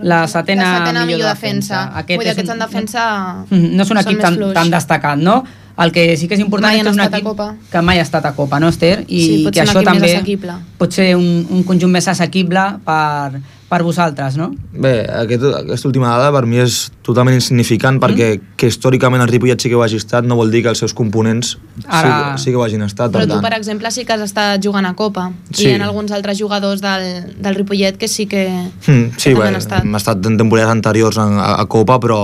[0.00, 1.74] La setena, la setena millor, defensa.
[1.74, 1.98] defensa.
[1.98, 4.54] Aquest Vull dir, aquests un- en defensa Mm, No és un equip tan, fluix.
[4.54, 5.44] tan destacat, no?
[5.76, 7.54] El que sí que és important Mai és que és un equip Copa.
[7.70, 9.04] que mai ha estat a Copa, no, Esther?
[9.08, 10.52] I Sí, pot que ser un això equip més també assequible.
[10.78, 14.50] pot ser un, un conjunt més assequible per, per vosaltres, no?
[14.72, 18.28] Bé, aquest, aquesta última dada per mi és totalment insignificant perquè
[18.60, 20.94] que històricament el Ripollet sí que ho hagi estat no vol dir que els seus
[20.94, 21.56] components
[21.88, 23.10] Ara- sí, sí que ho hagin estat.
[23.10, 23.42] Però per tu, tant.
[23.48, 25.30] per exemple, sí que has estat jugant a Copa.
[25.50, 25.64] Sí.
[25.66, 28.44] I hi ha alguns altres jugadors del, del Ripollet que sí que,
[28.86, 29.82] Mm, sí, que bé, també han estat.
[29.84, 32.20] hem estat en temporades anteriors a, a, a Copa, però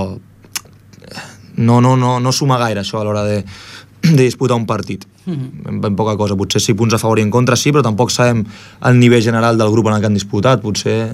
[1.57, 3.43] no, no, no, no suma gaire això a l'hora de,
[4.03, 5.05] de disputar un partit.
[5.31, 5.81] Mhm.
[5.81, 6.37] Ben, poca cosa.
[6.37, 8.45] Potser sí punts a favor i en contra, sí, però tampoc sabem
[8.85, 10.61] el nivell general del grup en el que han disputat.
[10.61, 11.11] Potser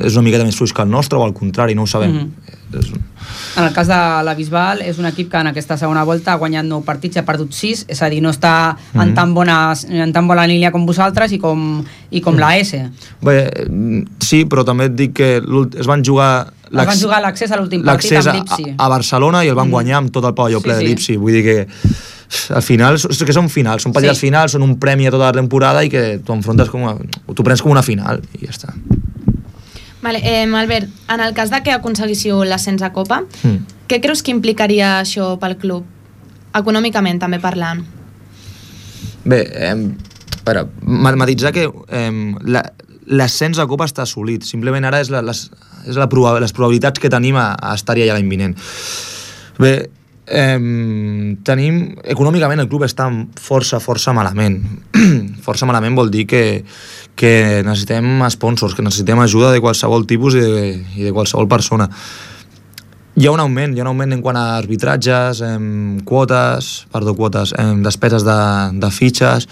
[0.00, 2.12] és una miqueta més fluix que el nostre o al contrari, no ho sabem.
[2.12, 2.30] Mhm.
[2.78, 2.90] És,
[3.56, 3.94] En el cas de
[4.24, 7.18] la Bisbal, és un equip que en aquesta segona volta ha guanyat 9 partits i
[7.20, 9.14] ha perdut 6, és a dir, no està en, Mhm.
[9.14, 12.90] tan, bona, en tan bona línia com vosaltres i com, i com la S.
[13.22, 15.36] Bé, mm, sí, però també et dic que
[15.78, 16.52] es van jugar...
[16.64, 18.74] Es van jugar l'accés a l'últim partit amb a, l'Ipsi.
[18.76, 20.78] a Barcelona i el van guanyar amb tot el pavelló Sí, ple sí.
[20.82, 21.16] de l'Ipsi.
[21.16, 21.68] Vull dir que
[22.50, 24.26] al final, és que són finals, són partits Sí.
[24.26, 26.96] finals, són un premi a tota la temporada i que tu enfrontes com a,
[27.34, 28.74] tu prens com una final i ja està.
[30.02, 33.64] Vale, eh, Albert, en el cas de que aconseguíssiu l'ascens a Copa, Mm.
[33.88, 35.84] què creus que implicaria això pel club?
[36.54, 37.84] Econòmicament, també parlant.
[39.24, 39.74] Bé, eh,
[40.44, 42.72] veure, matematitzar que eh, la-
[43.06, 44.44] l'ascens a Copa està assolit.
[44.44, 45.50] Simplement ara és, la, les,
[45.86, 48.54] és la proba, les probabilitats que tenim a, a estar-hi allà l'any vinent.
[49.58, 49.90] Bé,
[50.26, 51.80] eh, tenim...
[52.14, 53.08] Econòmicament el club està
[53.40, 54.60] força, força malament.
[55.46, 56.44] força malament vol dir que,
[57.16, 61.90] que necessitem sponsors, que necessitem ajuda de qualsevol tipus i de, i de qualsevol persona.
[63.14, 67.14] Hi ha un augment, hi ha un augment en quant a arbitratges, em, quotes, perdó,
[67.14, 68.38] quotes, em, despeses de,
[68.82, 69.46] de fitxes,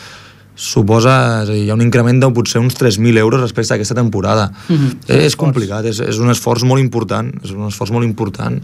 [0.55, 3.94] suposa, és dir, hi ha un increment de potser uns 3.000 euros respecte a aquesta
[3.94, 4.50] temporada.
[4.68, 4.90] Mhm.
[5.09, 8.61] Eh, és complicat, és, és un esforç molt important, és un esforç molt important.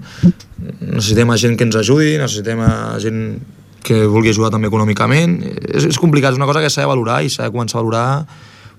[0.80, 3.38] Necessitem a gent que ens ajudi, necessitem a gent
[3.82, 5.38] que vulgui ajudar també econòmicament.
[5.72, 7.82] És, és complicat, és una cosa que s'ha de valorar i s'ha de començar a
[7.82, 8.26] valorar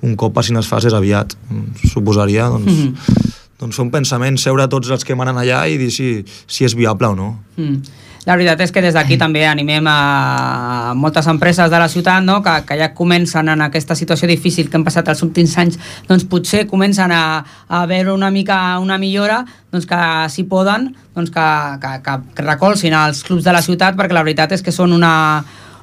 [0.01, 1.33] un cop passin les fases aviat.
[1.91, 2.93] Suposaria, doncs, Mhm.
[3.59, 6.75] doncs fer un pensament, seure tots els que manen allà i dir si, si és
[6.75, 7.39] viable o no.
[7.57, 7.81] Mm.
[8.29, 12.39] La veritat és que des d'aquí també animem a moltes empreses de la ciutat no?
[12.45, 16.27] que, que ja comencen en aquesta situació difícil que han passat els últims anys, doncs
[16.29, 17.23] potser comencen a,
[17.67, 19.41] a veure una mica una millora,
[19.73, 21.47] doncs que si poden doncs que,
[21.81, 25.13] que, que, recolzin els clubs de la ciutat perquè la veritat és que són una,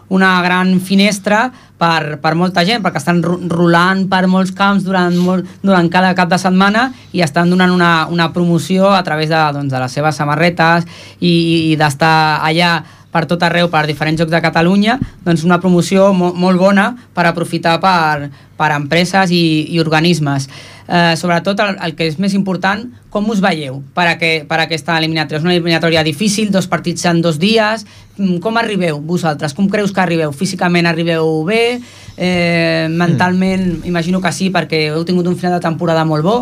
[0.09, 5.49] una gran finestra per, per molta gent, perquè estan rulant per molts camps durant, molt,
[5.63, 9.73] durant cada cap de setmana i estan donant una, una promoció a través de, doncs,
[9.73, 10.87] de les seves samarretes
[11.21, 12.79] i, i d'estar allà
[13.17, 17.25] per tot arreu, per diferents jocs de Catalunya, doncs una promoció mo molt bona per
[17.27, 18.29] aprofitar per,
[18.61, 20.51] per empreses i, i organismes.
[20.87, 24.61] Eh, sobretot el, el que és més important, com us veieu per, a que, per
[24.61, 25.41] a aquesta eliminatòria?
[25.41, 29.53] És una eliminatòria difícil, dos partits en dos dies, Mm, com arribeu vosaltres?
[29.53, 30.33] Com creus que arribeu?
[30.33, 31.81] Físicament arribeu bé?
[32.17, 36.37] Eh, mentalment, imagino que sí, perquè heu tingut un final de temporada molt bo.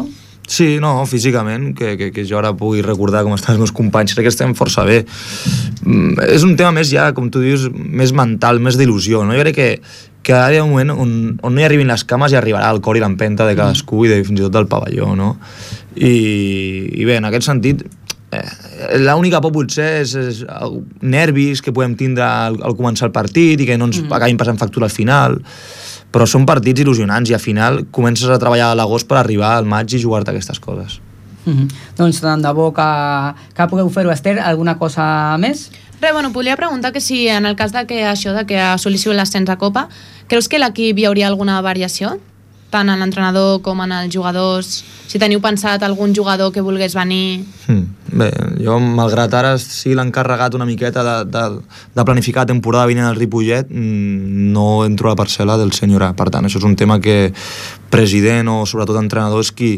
[0.47, 4.13] Sí, no, físicament, que, que, que jo ara pugui recordar com estan els meus companys,
[4.13, 5.01] crec que estem força bé.
[5.87, 9.33] Mm, és un tema més ja, com tu dius, més mental, més d'il·lusió, no?
[9.37, 9.69] Jo crec que,
[10.25, 12.69] que ara hi ha un moment on, on no hi arribin les cames i arribarà
[12.75, 15.35] el cor i l'empenta de cadascú i de, fins i tot del pavelló, no?
[15.97, 16.15] I,
[16.93, 17.87] i bé, en aquest sentit,
[18.37, 18.45] eh,
[19.01, 20.43] l'única por potser és, és
[21.01, 24.13] nervis que podem tindre al, al començar el partit i que no ens mm.
[24.13, 25.41] acabin passant factura al final
[26.15, 29.67] però són partits il·lusionants i al final comences a treballar a l'agost per arribar al
[29.67, 31.01] maig i jugar-te aquestes coses.
[31.45, 31.69] Mm -hmm.
[31.99, 32.91] Doncs tant de bo que,
[33.55, 34.39] que pugueu fer-ho, Esther.
[34.39, 35.71] Alguna cosa més?
[36.01, 39.13] Res, bueno, volia preguntar que si en el cas de que això de que assolissiu
[39.13, 39.89] l'ascens a Copa,
[40.27, 42.19] creus que l'equip hi hauria alguna variació?
[42.75, 44.81] Tant en l'entrenador com en els jugadors?
[45.07, 47.45] Si teniu pensat algun jugador que volgués venir...
[47.69, 47.85] Hmm.
[48.15, 48.29] Bé,
[48.63, 51.45] jo, malgrat ara sí l'encarregat una miqueta de, de,
[51.97, 56.13] de planificar temporada vinent al Ripollet, mm, no entro a la parcel·la del senyor A.
[56.15, 57.33] Per tant, això és un tema que
[57.91, 59.77] president o sobretot entrenadors qui,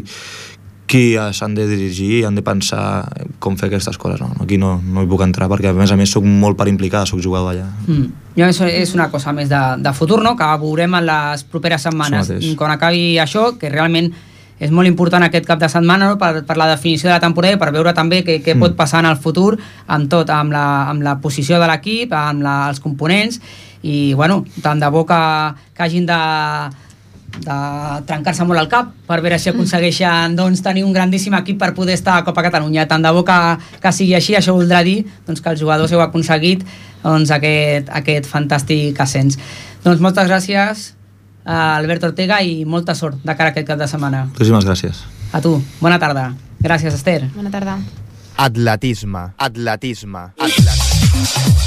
[0.87, 3.05] qui s'han de dirigir i han de pensar
[3.43, 4.21] com fer aquestes coses.
[4.23, 6.69] No, aquí no, no hi puc entrar perquè a més a més sóc molt per
[6.71, 7.67] implicar, sóc jugador allà.
[7.85, 8.07] Mm.
[8.37, 10.37] Jo és, és una cosa més de, de futur, no?
[10.39, 12.31] que veurem en les properes setmanes.
[12.57, 14.09] Quan acabi això, que realment
[14.57, 16.17] és molt important aquest cap de setmana no?
[16.17, 18.63] per, per la definició de la temporada i per veure també què, què mm.
[18.63, 19.51] pot passar en el futur
[19.85, 23.41] amb tot, amb la, amb la posició de l'equip, amb la, els components
[23.85, 25.21] i bueno, tant de bo que,
[25.77, 26.17] que hagin de,
[27.43, 27.57] de
[28.09, 31.95] trencar-se molt el cap per veure si aconsegueixen doncs, tenir un grandíssim equip per poder
[31.97, 32.87] estar a Copa Catalunya.
[32.87, 33.37] Tant de bo que,
[33.83, 36.65] que sigui així, això voldrà dir doncs, que els jugadors heu aconseguit
[37.03, 39.39] doncs, aquest, aquest fantàstic ascens.
[39.85, 40.91] Doncs moltes gràcies
[41.47, 44.25] a Albert Ortega i molta sort de cara a aquest cap de setmana.
[44.33, 45.05] Moltíssimes gràcies.
[45.31, 45.57] A tu.
[45.79, 46.33] Bona tarda.
[46.63, 47.29] Gràcies, Esther.
[47.35, 47.77] Bona tarda.
[48.37, 49.31] Atletisme.
[49.37, 50.29] Atletisme.
[50.37, 51.57] Atletisme.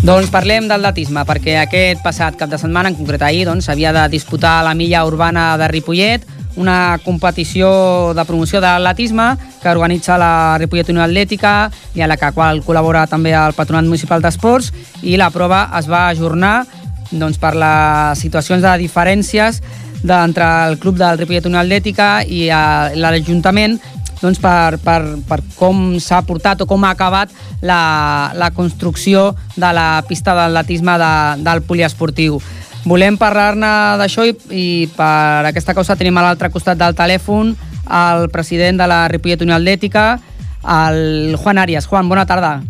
[0.00, 4.06] Doncs parlem d'atletisme, perquè aquest passat cap de setmana, en concret ahir, doncs, s'havia de
[4.08, 6.24] disputar la milla urbana de Ripollet,
[6.56, 9.26] una competició de promoció de l'atletisme
[9.60, 11.52] que organitza la Ripollet Unió Atlètica
[11.94, 14.72] i a la qual col·labora també el Patronat Municipal d'Esports
[15.04, 16.64] i la prova es va ajornar
[17.12, 19.60] doncs, per les situacions de diferències
[20.00, 23.76] entre el club del Ripollet Unió Atlètica i eh, l'Ajuntament
[24.20, 27.32] doncs, per, per, per com s'ha portat o com ha acabat
[27.64, 31.12] la, la construcció de la pista d'atletisme de,
[31.44, 32.40] del poliesportiu.
[32.88, 34.66] Volem parlar-ne d'això i, i
[34.96, 37.52] per aquesta causa tenim a l'altre costat del telèfon
[37.90, 40.20] el president de la Ripollet Unió Atlètica,
[40.62, 41.88] el Juan Arias.
[41.90, 42.60] Juan, bona tarda.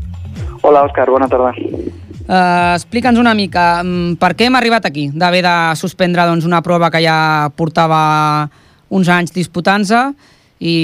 [0.62, 1.52] Hola, Òscar, bona tarda.
[2.30, 6.62] Uh, Explica'ns una mica, mm, per què hem arribat aquí, d'haver de suspendre doncs, una
[6.62, 8.48] prova que ja portava
[8.88, 9.98] uns anys disputant-se
[10.60, 10.76] i,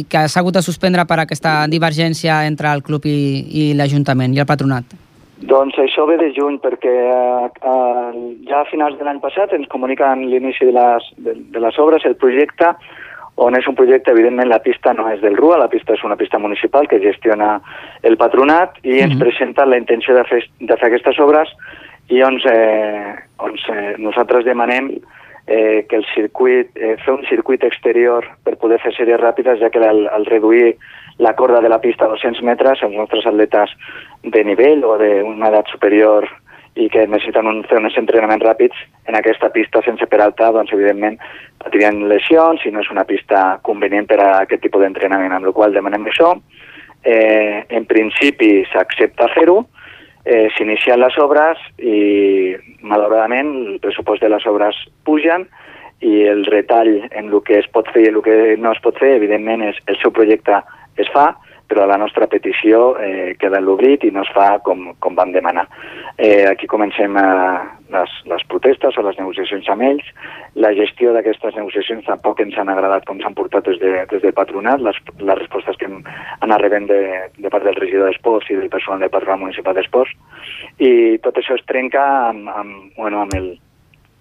[0.00, 3.16] i que s'ha hagut de suspendre per aquesta divergència entre el club i,
[3.48, 4.92] i l'Ajuntament i el patronat?
[5.48, 9.68] Doncs això ve de juny, perquè eh, eh, ja a finals de l'any passat ens
[9.72, 12.72] comuniquen l'inici de, les, de, de les obres, el projecte,
[13.36, 16.16] on és un projecte, evidentment la pista no és del RUA, la pista és una
[16.16, 17.58] pista municipal que gestiona
[18.02, 19.24] el patronat i ens mm -hmm.
[19.24, 21.48] presenta la intenció de fer, de fer aquestes obres
[22.08, 24.88] i on, eh, on eh, nosaltres demanem
[25.46, 29.70] eh, que el circuit, eh, fer un circuit exterior per poder fer sèries ràpides, ja
[29.70, 30.76] que al, al reduir
[31.18, 33.72] la corda de la pista a 200 metres, els nostres atletes
[34.22, 36.28] de nivell o d'una edat superior
[36.76, 38.76] i que necessiten un, fer uns entrenaments ràpids
[39.08, 41.16] en aquesta pista sense peralta, doncs evidentment
[41.62, 45.54] patirien lesions i no és una pista convenient per a aquest tipus d'entrenament, amb la
[45.56, 46.34] qual demanem això.
[47.06, 49.62] Eh, en principi s'accepta fer-ho,
[50.26, 55.46] eh, s'inicien les obres i malauradament el pressupost de les obres pugen
[56.04, 58.98] i el retall en el que es pot fer i el que no es pot
[59.00, 60.58] fer, evidentment, és el seu projecte
[61.00, 61.30] es fa,
[61.66, 65.32] però la nostra petició eh, queda en l'oblit i no es fa com, com vam
[65.34, 65.66] demanar.
[66.16, 67.58] Eh, aquí comencem eh,
[67.92, 70.06] les, les protestes o les negociacions amb ells.
[70.54, 74.34] La gestió d'aquestes negociacions tampoc ens han agradat com s'han portat des, de, des del
[74.36, 76.00] patronat, les, les respostes que hem
[76.46, 77.02] anat rebent de,
[77.36, 80.14] de part del regidor d'Esports i del personal del patronat municipal d'Esports.
[80.78, 83.54] I tot això es trenca amb, amb, bueno, amb el,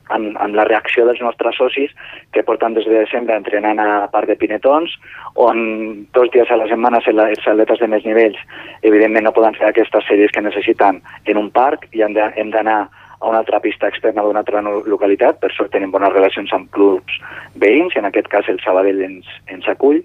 [0.10, 1.94] amb, amb la reacció dels nostres socis
[2.34, 4.98] que porten des de desembre entrenant a part de Pinetons,
[5.36, 8.38] on dos dies a la setmana els atletes de més nivells
[8.82, 12.80] evidentment no poden fer aquestes sèries que necessiten en un parc i hem d'anar
[13.20, 17.20] a una altra pista externa d'una altra localitat, per sort tenim bones relacions amb clubs
[17.56, 20.04] veïns, en aquest cas el Sabadell ens, ens acull,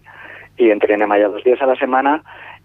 [0.61, 2.21] i entrenem allà dos dies a la setmana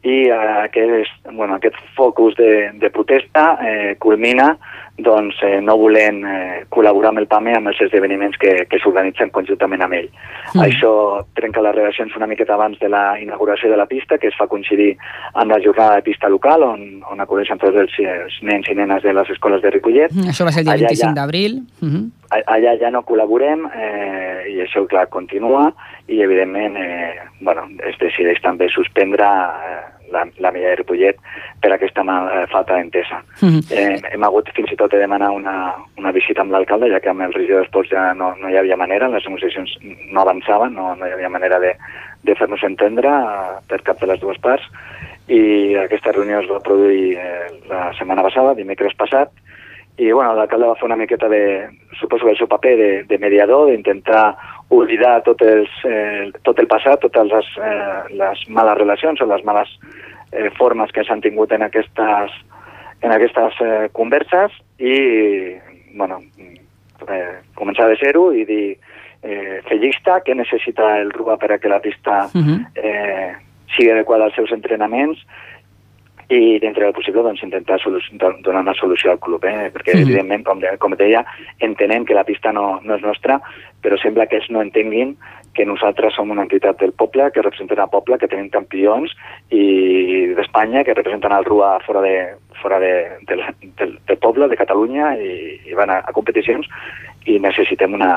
[0.05, 4.53] i eh, aquest, bueno, aquest focus de, de protesta eh, culmina
[4.97, 9.31] doncs, eh, no volent eh, col·laborar amb el PAME amb els esdeveniments que, que s'organitzen
[9.35, 10.07] conjuntament amb ell.
[10.53, 10.61] Mm.
[10.63, 10.91] Això
[11.35, 14.47] trenca les relacions una miqueta abans de la inauguració de la pista, que es fa
[14.47, 14.93] coincidir
[15.33, 19.03] amb la jornada de pista local, on, on acudeixen tots els, els nens i nenes
[19.03, 20.15] de les escoles de Ripollet.
[20.15, 21.59] Mm, això va ser el dia Allà 25 ja, d'abril.
[21.81, 22.05] Uh -huh.
[22.55, 25.73] Allà ja no col·laborem eh, i això, clar, continua
[26.07, 29.79] i, evidentment, eh, bueno, es decideix també suspendre eh,
[30.13, 31.17] la, la Milla de Ripollet
[31.61, 33.21] per aquesta eh, falta d'entesa.
[33.41, 33.61] Mm -hmm.
[33.71, 37.09] eh, hem hagut fins i tot de demanar una, una visita amb l'alcalde, ja que
[37.09, 39.77] amb el regidor d'Esports ja no, no hi havia manera, les negociacions
[40.11, 41.75] no avançaven, no, no hi havia manera de,
[42.23, 44.65] de fer-nos entendre eh, per cap de les dues parts,
[45.27, 49.29] i aquesta reunió es va produir eh, la setmana passada, dimecres passat,
[49.97, 53.17] i bueno, l'alcalde va fer una miqueta de, suposo que el seu paper de, de
[53.17, 54.35] mediador, d'intentar
[54.69, 59.43] oblidar tot, els, eh, tot el passat, totes les, eh, les males relacions o les
[59.45, 59.69] males
[60.31, 62.33] eh, formes que s'han tingut en aquestes,
[63.01, 64.95] en aquestes eh, converses i
[65.95, 66.19] bueno,
[67.07, 68.75] eh, començar de zero i dir
[69.23, 72.59] eh, fer llista, què necessita el RUA per a que la pista uh -huh.
[72.75, 73.33] eh,
[73.75, 75.19] sigui adequada als seus entrenaments,
[76.29, 77.79] i dintre del possible doncs, intentar
[78.41, 79.69] donar una solució al club, eh?
[79.73, 80.05] perquè mm.
[80.07, 81.21] evidentment, com, de, com deia,
[81.59, 83.39] entenem que la pista no, no és nostra,
[83.85, 85.13] però sembla que ells no entenguin
[85.55, 89.13] que nosaltres som una entitat del poble, que representen el poble, que tenim campions
[89.55, 92.15] i d'Espanya, que representen el RUA fora, de,
[92.61, 92.93] fora de,
[93.29, 93.37] de,
[93.79, 96.67] del, del poble, de Catalunya, i, i van a, a competicions,
[97.25, 98.11] i necessitem una,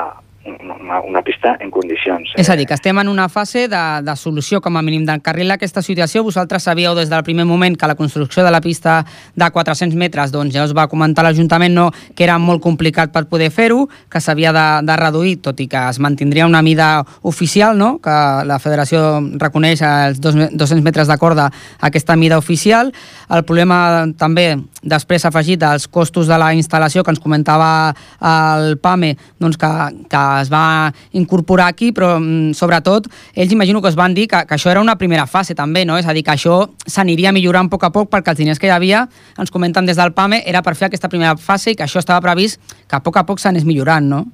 [0.45, 2.31] una, una pista en condicions.
[2.39, 5.57] És a dir, que estem en una fase de, de solució, com a mínim, d'encarrilar
[5.59, 6.23] aquesta situació.
[6.23, 9.03] Vosaltres sabíeu des del primer moment que la construcció de la pista
[9.35, 13.25] de 400 metres, doncs ja us va comentar l'Ajuntament no, que era molt complicat per
[13.29, 16.89] poder fer-ho, que s'havia de, de reduir, tot i que es mantindria una mida
[17.21, 17.97] oficial, no?
[18.03, 18.15] que
[18.47, 21.49] la federació reconeix els 200 metres de corda
[21.81, 22.93] aquesta mida oficial.
[23.29, 27.91] El problema també, després afegit, dels costos de la instal·lació que ens comentava
[28.23, 29.71] el PAME, doncs que,
[30.09, 34.45] que es va incorporar aquí, però mm, sobretot ells imagino que es van dir que,
[34.47, 35.97] que això era una primera fase també, no?
[35.97, 38.69] és a dir, que això s'aniria millorant a poc a poc perquè els diners que
[38.69, 39.05] hi havia,
[39.39, 42.21] ens comenten des del PAME, era per fer aquesta primera fase i que això estava
[42.25, 44.25] previst que a poc a poc s'anés millorant, no?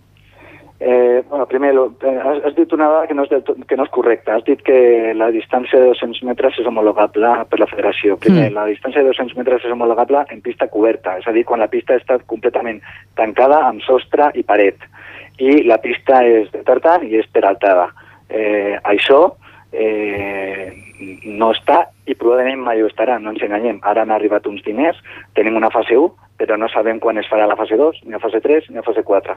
[0.77, 3.77] Eh, bueno, primer, eh, has, has dit una dada que no, és del tot, que
[3.79, 4.35] no és correcta.
[4.35, 8.17] Has dit que la distància de 200 metres és homologable per la federació.
[8.19, 8.57] Primer, mm.
[8.57, 11.71] la distància de 200 metres és homologable en pista coberta, és a dir, quan la
[11.71, 12.83] pista està completament
[13.15, 14.83] tancada amb sostre i paret
[15.37, 17.89] i la pista és de tartan i és peraltada.
[18.29, 19.35] Eh, això
[19.71, 20.71] eh,
[21.25, 23.81] no està i probablement mai ho estarà, no ens enganyem.
[23.83, 24.97] Ara han arribat uns diners,
[25.35, 28.21] tenim una fase 1, però no sabem quan es farà la fase 2, ni la
[28.23, 29.35] fase 3, ni la fase 4.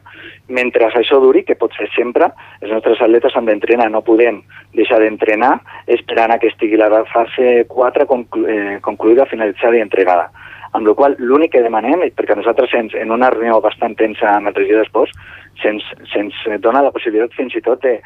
[0.55, 2.31] Mentre això duri, que pot ser sempre,
[2.61, 4.43] els nostres atletes han d'entrenar, no podem
[4.75, 10.29] deixar d'entrenar esperant a que estigui la fase 4 conclu eh, concluïda, finalitzada i entregada.
[10.73, 14.51] Amb la qual l'únic que demanem, perquè nosaltres ens, en una reunió bastant tensa amb
[14.51, 15.15] el regidor d'Esports,
[15.63, 17.99] se'ns se dona la possibilitat fins i tot de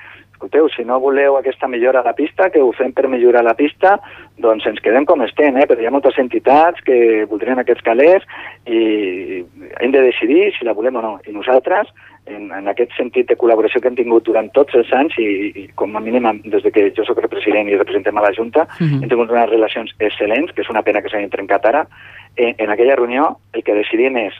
[0.42, 3.54] escolteu, si no voleu aquesta millora a la pista, que ho fem per millorar la
[3.54, 4.00] pista,
[4.42, 5.66] doncs ens quedem com estem, eh?
[5.70, 8.26] perquè hi ha moltes entitats que voldrien aquests calés
[8.66, 9.44] i
[9.78, 11.12] hem de decidir si la volem o no.
[11.28, 11.92] I nosaltres,
[12.26, 15.28] en, en aquest sentit de col·laboració que hem tingut durant tots els anys i,
[15.62, 18.34] i com a mínim des de que jo sóc el president i representem a la
[18.34, 19.02] Junta, uh -huh.
[19.02, 21.86] hem tingut unes relacions excel·lents, que és una pena que s'hagin trencat ara,
[22.36, 24.34] en, en aquella reunió el que decidim és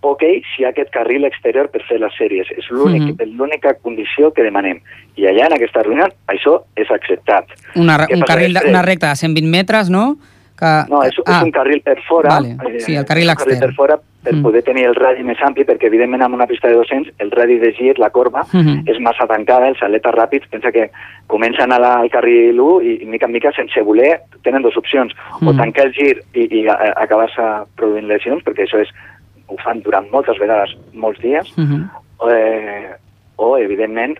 [0.00, 2.48] ok, si hi ha aquest carril exterior per fer les sèries.
[2.56, 3.82] És l'única mm -hmm.
[3.82, 4.80] condició que demanem.
[5.16, 7.44] I allà, en aquesta reunió, això és acceptat.
[7.74, 10.16] Una, un carril, de, una recta de 120 metres, no?
[10.58, 12.28] Que, no, és, ah, és un carril per fora.
[12.28, 12.56] Vale.
[12.68, 13.60] Eh, sí, el carril extern.
[13.60, 14.42] per fora per mm.
[14.42, 17.58] poder tenir el radi més ampli, perquè evidentment amb una pista de 200 el radi
[17.62, 18.90] de gir, la corba, mm -hmm.
[18.90, 20.90] és massa tancada, els atletes ràpids, pensa que
[21.26, 24.76] comencen a la, al carril 1 i, i mica en mica, sense voler, tenen dues
[24.76, 25.48] opcions, mm.
[25.48, 27.42] o tancar el gir i, i acabar-se
[27.76, 28.90] produint lesions, perquè això és
[29.46, 31.82] ho fan durant moltes vegades, molts dies, uh -huh.
[32.30, 32.90] eh,
[33.36, 34.18] o, evidentment,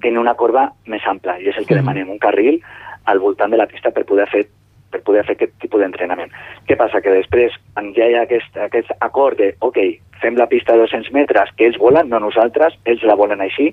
[0.00, 1.78] tenir una corba més ampla, i és el que -huh.
[1.78, 2.60] demanem, un carril
[3.04, 4.46] al voltant de la pista per poder fer
[4.90, 6.32] per poder fer aquest tipus d'entrenament.
[6.68, 7.02] Què passa?
[7.02, 7.56] Que després
[7.96, 9.78] ja hi ha aquest, aquest acord de, ok,
[10.22, 13.70] fem la pista de 200 metres que ells volen, no nosaltres, ells la volen així,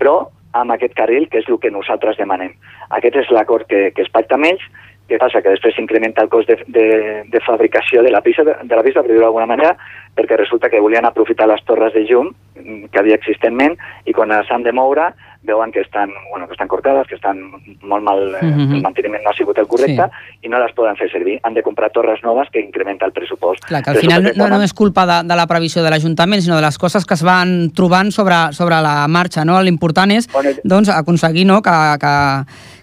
[0.00, 0.18] però
[0.56, 2.54] amb aquest carril, que és el que nosaltres demanem.
[2.96, 4.64] Aquest és l'acord que, que es pacta amb ells,
[5.06, 5.38] què passa?
[5.42, 6.86] Que després s'incrementa el cost de, de,
[7.30, 9.76] de fabricació de la pista, de la pista per dir-ho d'alguna manera,
[10.16, 14.30] perquè resulta que volien aprofitar les torres de llum mm, que havia existentment i quan
[14.48, 15.12] s'han de moure
[15.46, 17.38] veuen que estan, bueno, que estan cortades, que estan
[17.82, 18.74] molt mal, eh, Mhm.
[18.74, 20.08] el manteniment no ha sigut el correcte
[20.42, 21.38] i no les poden fer servir.
[21.44, 23.62] Han de comprar torres noves que incrementa el pressupost.
[23.64, 26.56] Clar, que al final no, no només culpa de, de la previsió de l'Ajuntament, sinó
[26.56, 29.44] de les coses que es van trobant sobre, sobre la marxa.
[29.44, 29.62] No?
[29.62, 30.26] L'important és
[30.64, 32.14] doncs, aconseguir no, que, que,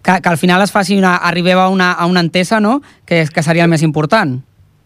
[0.02, 2.82] que, que al final es faci una, arribeu a una, a una entesa no?
[3.06, 4.40] que, és- que seria el més important.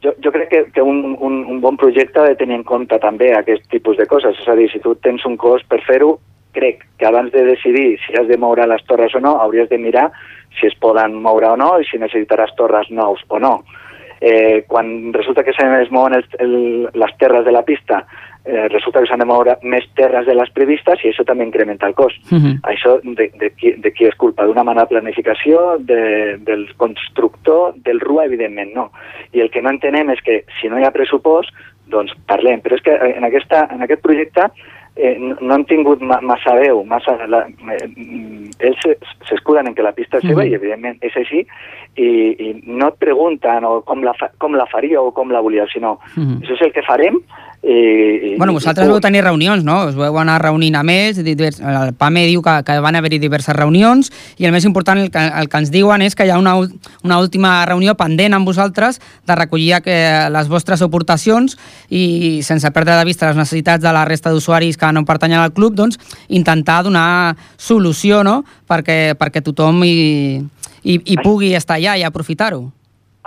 [0.08, 2.96] Jo, jo crec que, que un, un, un bon projecte ha de tenir en compte
[3.04, 4.40] també aquest tipus de coses.
[4.40, 6.14] És a dir, si tu tens un cost per fer-ho,
[6.56, 9.78] crec que abans de decidir si has de moure les torres o no, hauries de
[9.78, 10.08] mirar
[10.58, 13.60] si es poden moure o no i si necessitaràs torres nous o no.
[14.22, 18.06] Eh, quan resulta que se es mouen els, el, les terres de la pista,
[18.48, 21.86] eh, resulta que s'han de moure més terres de les previstes i això també incrementa
[21.88, 22.18] el cost.
[22.64, 24.46] Això de, de, qui, de qui és culpa?
[24.48, 28.90] D'una mala planificació, de, del constructor, del RUA, evidentment no.
[29.34, 31.52] I el que no entenem és que si no hi ha pressupost,
[31.88, 32.60] doncs parlem.
[32.64, 34.48] Però és que en, aquesta, en aquest projecte
[34.98, 37.14] eh, no, han tingut ma, massa veu, massa...
[37.32, 38.98] La, eh, mm, ells se-
[39.30, 40.50] s'escuden en que la pista és seva Mhm.
[40.52, 41.44] i evidentment és així
[41.96, 45.40] i, i no et pregunten o com la, fa, com la faria o com la
[45.42, 46.42] volia, sinó Mhm.
[46.42, 47.20] això és el que farem
[47.64, 48.34] i...
[48.34, 49.80] i Bueno, vosaltres vau tenir reunions, no?
[49.90, 53.56] Us vau anar reunint a més, divers, el PAME diu que, que van haver-hi diverses
[53.58, 56.38] reunions i el més important, el que, el que ens diuen és que hi ha
[56.38, 56.54] una,
[57.04, 61.58] una última reunió pendent amb vosaltres de recollir eh, les vostres aportacions
[61.90, 65.54] i sense perdre de vista les necessitats de la resta d'usuaris que no pertanyen al
[65.54, 65.98] club, doncs
[66.30, 68.44] intentar donar solució no?
[68.70, 70.40] perquè, perquè tothom hi,
[70.84, 72.68] hi, hi pugui estar allà i aprofitar-ho.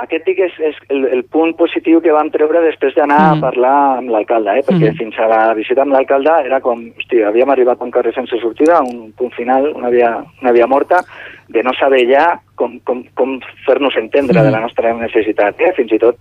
[0.01, 3.39] Aquest dic és, és el, el punt positiu que vam treure després d'anar Mm.
[3.39, 4.63] a parlar amb l'alcalde, eh?
[4.67, 4.97] perquè Mhm.
[4.97, 8.39] fins a la visita amb l'alcalde era com, hòstia, havíem arribat a un carrer sense
[8.41, 11.03] sortida, un punt final, una via, una via morta,
[11.49, 14.45] de no saber ja com, com, com fer-nos entendre Mhm.
[14.47, 15.61] de la nostra necessitat.
[15.61, 15.73] Eh?
[15.77, 16.17] Fins i tot,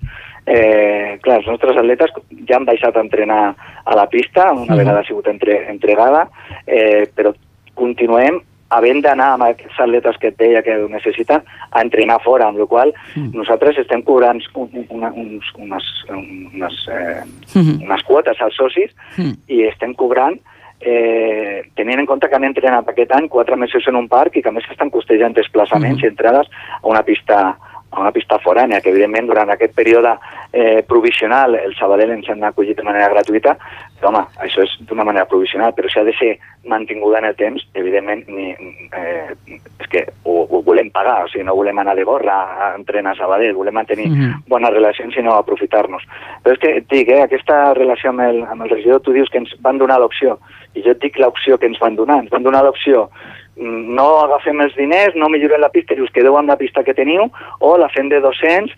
[0.45, 2.11] eh, clar, els nostres atletes
[2.47, 3.55] ja han baixat a entrenar
[3.85, 4.77] a la pista, una Mhm.
[4.77, 6.27] vegada ha sigut entre, entregada,
[6.67, 7.33] eh, però
[7.75, 11.41] continuem havent d'anar amb aquests atletes que et deia que ho necessiten
[11.71, 13.31] a entrenar fora, amb la qual Mm.
[13.33, 17.23] nosaltres estem cobrant un, una, uns, unes, unes, eh,
[17.55, 17.81] Mhm.
[17.83, 19.33] unes quotes als socis Mm.
[19.47, 20.39] i estem cobrant
[20.81, 24.41] eh, tenint en compte que han entrenat aquest any quatre mesos en un parc i
[24.41, 26.05] que a més estan costejant desplaçaments Mhm.
[26.05, 26.47] i entrades
[26.81, 27.57] a una pista
[27.91, 30.15] a una pista forània, que evidentment durant aquest període
[30.53, 33.55] eh, provisional el Sabadell ens han acollit de manera gratuïta,
[33.99, 36.37] però home, això és d'una manera provisional, però si ha de ser
[36.69, 38.51] mantinguda en el temps, evidentment ni,
[38.95, 39.35] eh,
[39.79, 43.15] és que ho, ho volem pagar, o sigui, no volem anar de gorra a entrenar
[43.15, 44.43] a Sabadell, volem mantenir Mhm.
[44.47, 46.03] bones relacions i no aprofitar-nos.
[46.43, 49.29] Però és que et dic, eh, aquesta relació amb el, amb el regidor, tu dius
[49.29, 50.39] que ens van donar l'opció,
[50.75, 54.07] i jo et dic l'opció que ens van donar, ens van donar l'opció mm, no
[54.23, 57.27] agafem els diners, no millorem la pista, i us quedeu amb la pista que teniu,
[57.59, 58.73] o la fem de 200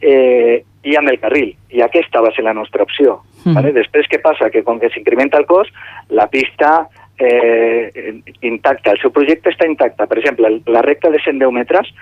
[0.00, 1.54] eh, i amb el carril.
[1.72, 3.20] I aquesta va ser la nostra opció.
[3.44, 3.54] Mhm.
[3.54, 3.72] Vale?
[3.72, 4.50] Després, què passa?
[4.50, 5.72] Que com que s'incrementa el cost,
[6.10, 10.06] la pista eh, intacta, el seu projecte està intacta.
[10.06, 11.92] Per exemple, la recta de 110 metres,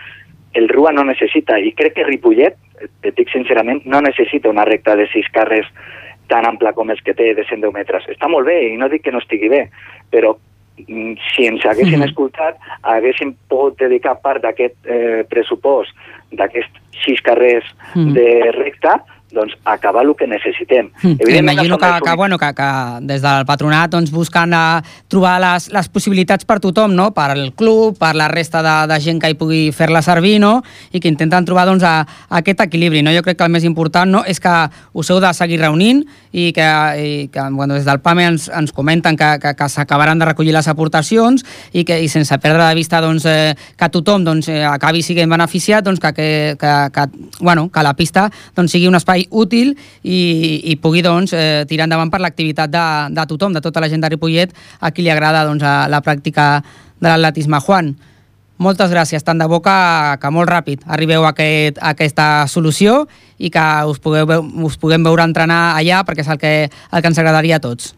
[0.55, 4.97] el RUA no necessita, i crec que Ripollet, et dic sincerament, no necessita una recta
[4.97, 5.69] de sis carrers
[6.29, 8.07] tan ampla com els que té de 110 metres.
[8.09, 9.67] Està molt bé, i no dic que no estigui bé,
[10.11, 12.09] però mm, si ens haguessin Mhm.
[12.09, 15.93] escoltat, haguéssim pogut dedicar part d'aquest eh, pressupost
[16.33, 17.65] d'aquests sis carrers
[17.95, 18.13] Mhm.
[18.15, 20.91] de recta doncs, a acabar el que necessitem.
[21.03, 21.17] Mm.
[21.19, 22.71] Evidentment, Imagino no que, que, bueno, que, que
[23.09, 27.11] des del patronat doncs, busquen uh, trobar les, les possibilitats per tothom, no?
[27.17, 30.61] per al club, per la resta de, de gent que hi pugui fer-la servir, no?
[30.93, 33.03] i que intenten trobar doncs, a, a aquest equilibri.
[33.03, 33.15] No?
[33.15, 34.25] Jo crec que el més important no?
[34.29, 34.53] és que
[34.93, 36.69] us heu de seguir reunint i que,
[36.99, 40.55] i que bueno, des del PAME ens, ens comenten que, que, que s'acabaran de recollir
[40.55, 44.63] les aportacions i que i sense perdre de vista doncs, eh, que tothom doncs, eh,
[44.69, 46.29] acabi siguent beneficiat, doncs, que, que,
[46.61, 47.07] que, que,
[47.41, 50.21] bueno, que la pista doncs, sigui un espai útil i,
[50.73, 54.03] i pugui doncs, eh, tirar endavant per l'activitat de, de tothom, de tota la gent
[54.03, 56.63] de Ripollet, a qui li agrada doncs, a la pràctica
[57.03, 57.61] de l'atletisme.
[57.67, 57.95] Juan,
[58.63, 63.07] moltes gràcies, tant de bo que, molt ràpid arribeu a, aquest, a aquesta solució
[63.39, 64.29] i que us, pugueu,
[64.67, 67.97] us puguem veure entrenar allà perquè és el que, el que ens agradaria a tots.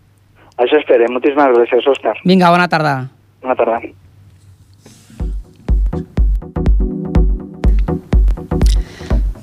[0.55, 1.13] Això esperem.
[1.13, 2.17] Moltíssimes gràcies, Òscar.
[2.25, 2.97] Vinga, bona tarda.
[3.43, 3.83] Bona tarda.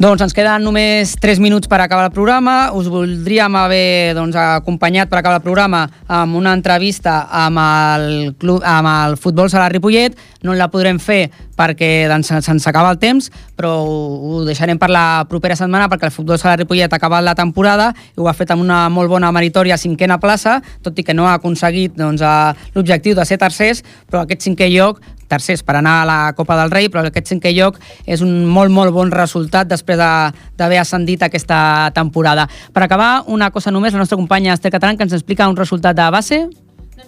[0.01, 2.71] Doncs ens queden només 3 minuts per acabar el programa.
[2.73, 8.07] Us voldríem haver doncs, acompanyat per acabar el programa amb una entrevista amb el,
[8.41, 10.17] club, amb el Futbol Sala Ripollet.
[10.41, 15.21] No la podrem fer perquè doncs, se'ns acaba el temps, però ho, deixarem per la
[15.29, 18.57] propera setmana perquè el Futbol Sala Ripollet ha acabat la temporada i ho ha fet
[18.57, 22.25] amb una molt bona meritòria cinquena plaça, tot i que no ha aconseguit doncs,
[22.73, 24.97] l'objectiu de ser tercers, però aquest cinquè lloc
[25.31, 28.73] tercers per anar a la Copa del Rei, però aquest cinquè lloc és un molt,
[28.75, 32.47] molt bon resultat després d'haver ascendit aquesta temporada.
[32.73, 35.95] Per acabar, una cosa només, la nostra companya Esther Catalán, que ens explica un resultat
[35.95, 36.43] de base.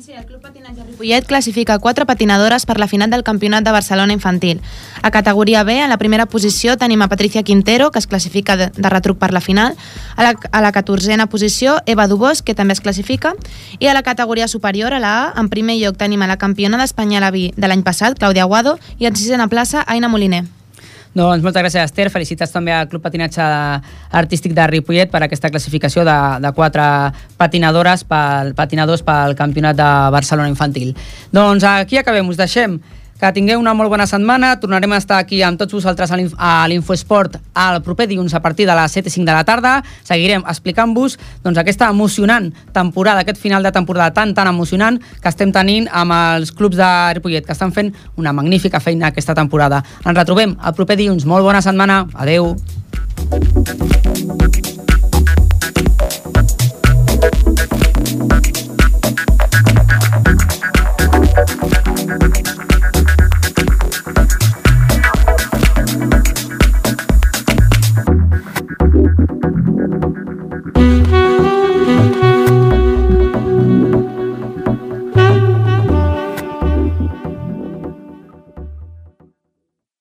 [0.09, 4.59] El Club Patinatge Ripollet classifica quatre patinadores per la final del Campionat de Barcelona Infantil.
[5.01, 8.67] A categoria B, en la primera posició, tenim a Patricia Quintero, que es classifica de,
[8.75, 9.77] de retruc per la final.
[10.17, 13.31] A la, a la 14a posició, Eva Dubós, que també es classifica.
[13.79, 16.81] I a la categoria superior, a la A, en primer lloc tenim a la campiona
[16.81, 20.43] d'Espanya a la vi de l'any passat, Clàudia Aguado, i en sisena plaça, Aina Moliner.
[21.13, 22.07] Doncs moltes gràcies, Esther.
[22.09, 23.45] Felicitats també al Club Patinatge
[24.17, 26.85] Artístic de Ripollet per aquesta classificació de, de quatre
[27.37, 30.95] patinadores pel, patinadors pel Campionat de Barcelona Infantil.
[31.31, 32.79] Doncs aquí acabem, us deixem
[33.19, 34.53] que tingueu una molt bona setmana.
[34.59, 38.75] Tornarem a estar aquí amb tots vosaltres a l'Infoesport el proper dilluns a partir de
[38.75, 39.73] les 7 i 5 de la tarda.
[40.03, 45.51] Seguirem explicant-vos doncs, aquesta emocionant temporada, aquest final de temporada tan, tan emocionant que estem
[45.51, 46.89] tenint amb els clubs de
[47.19, 49.83] Ripollet, que estan fent una magnífica feina aquesta temporada.
[50.03, 51.25] Ens retrobem el proper dilluns.
[51.25, 52.05] Molt bona setmana.
[52.13, 52.53] Adeu.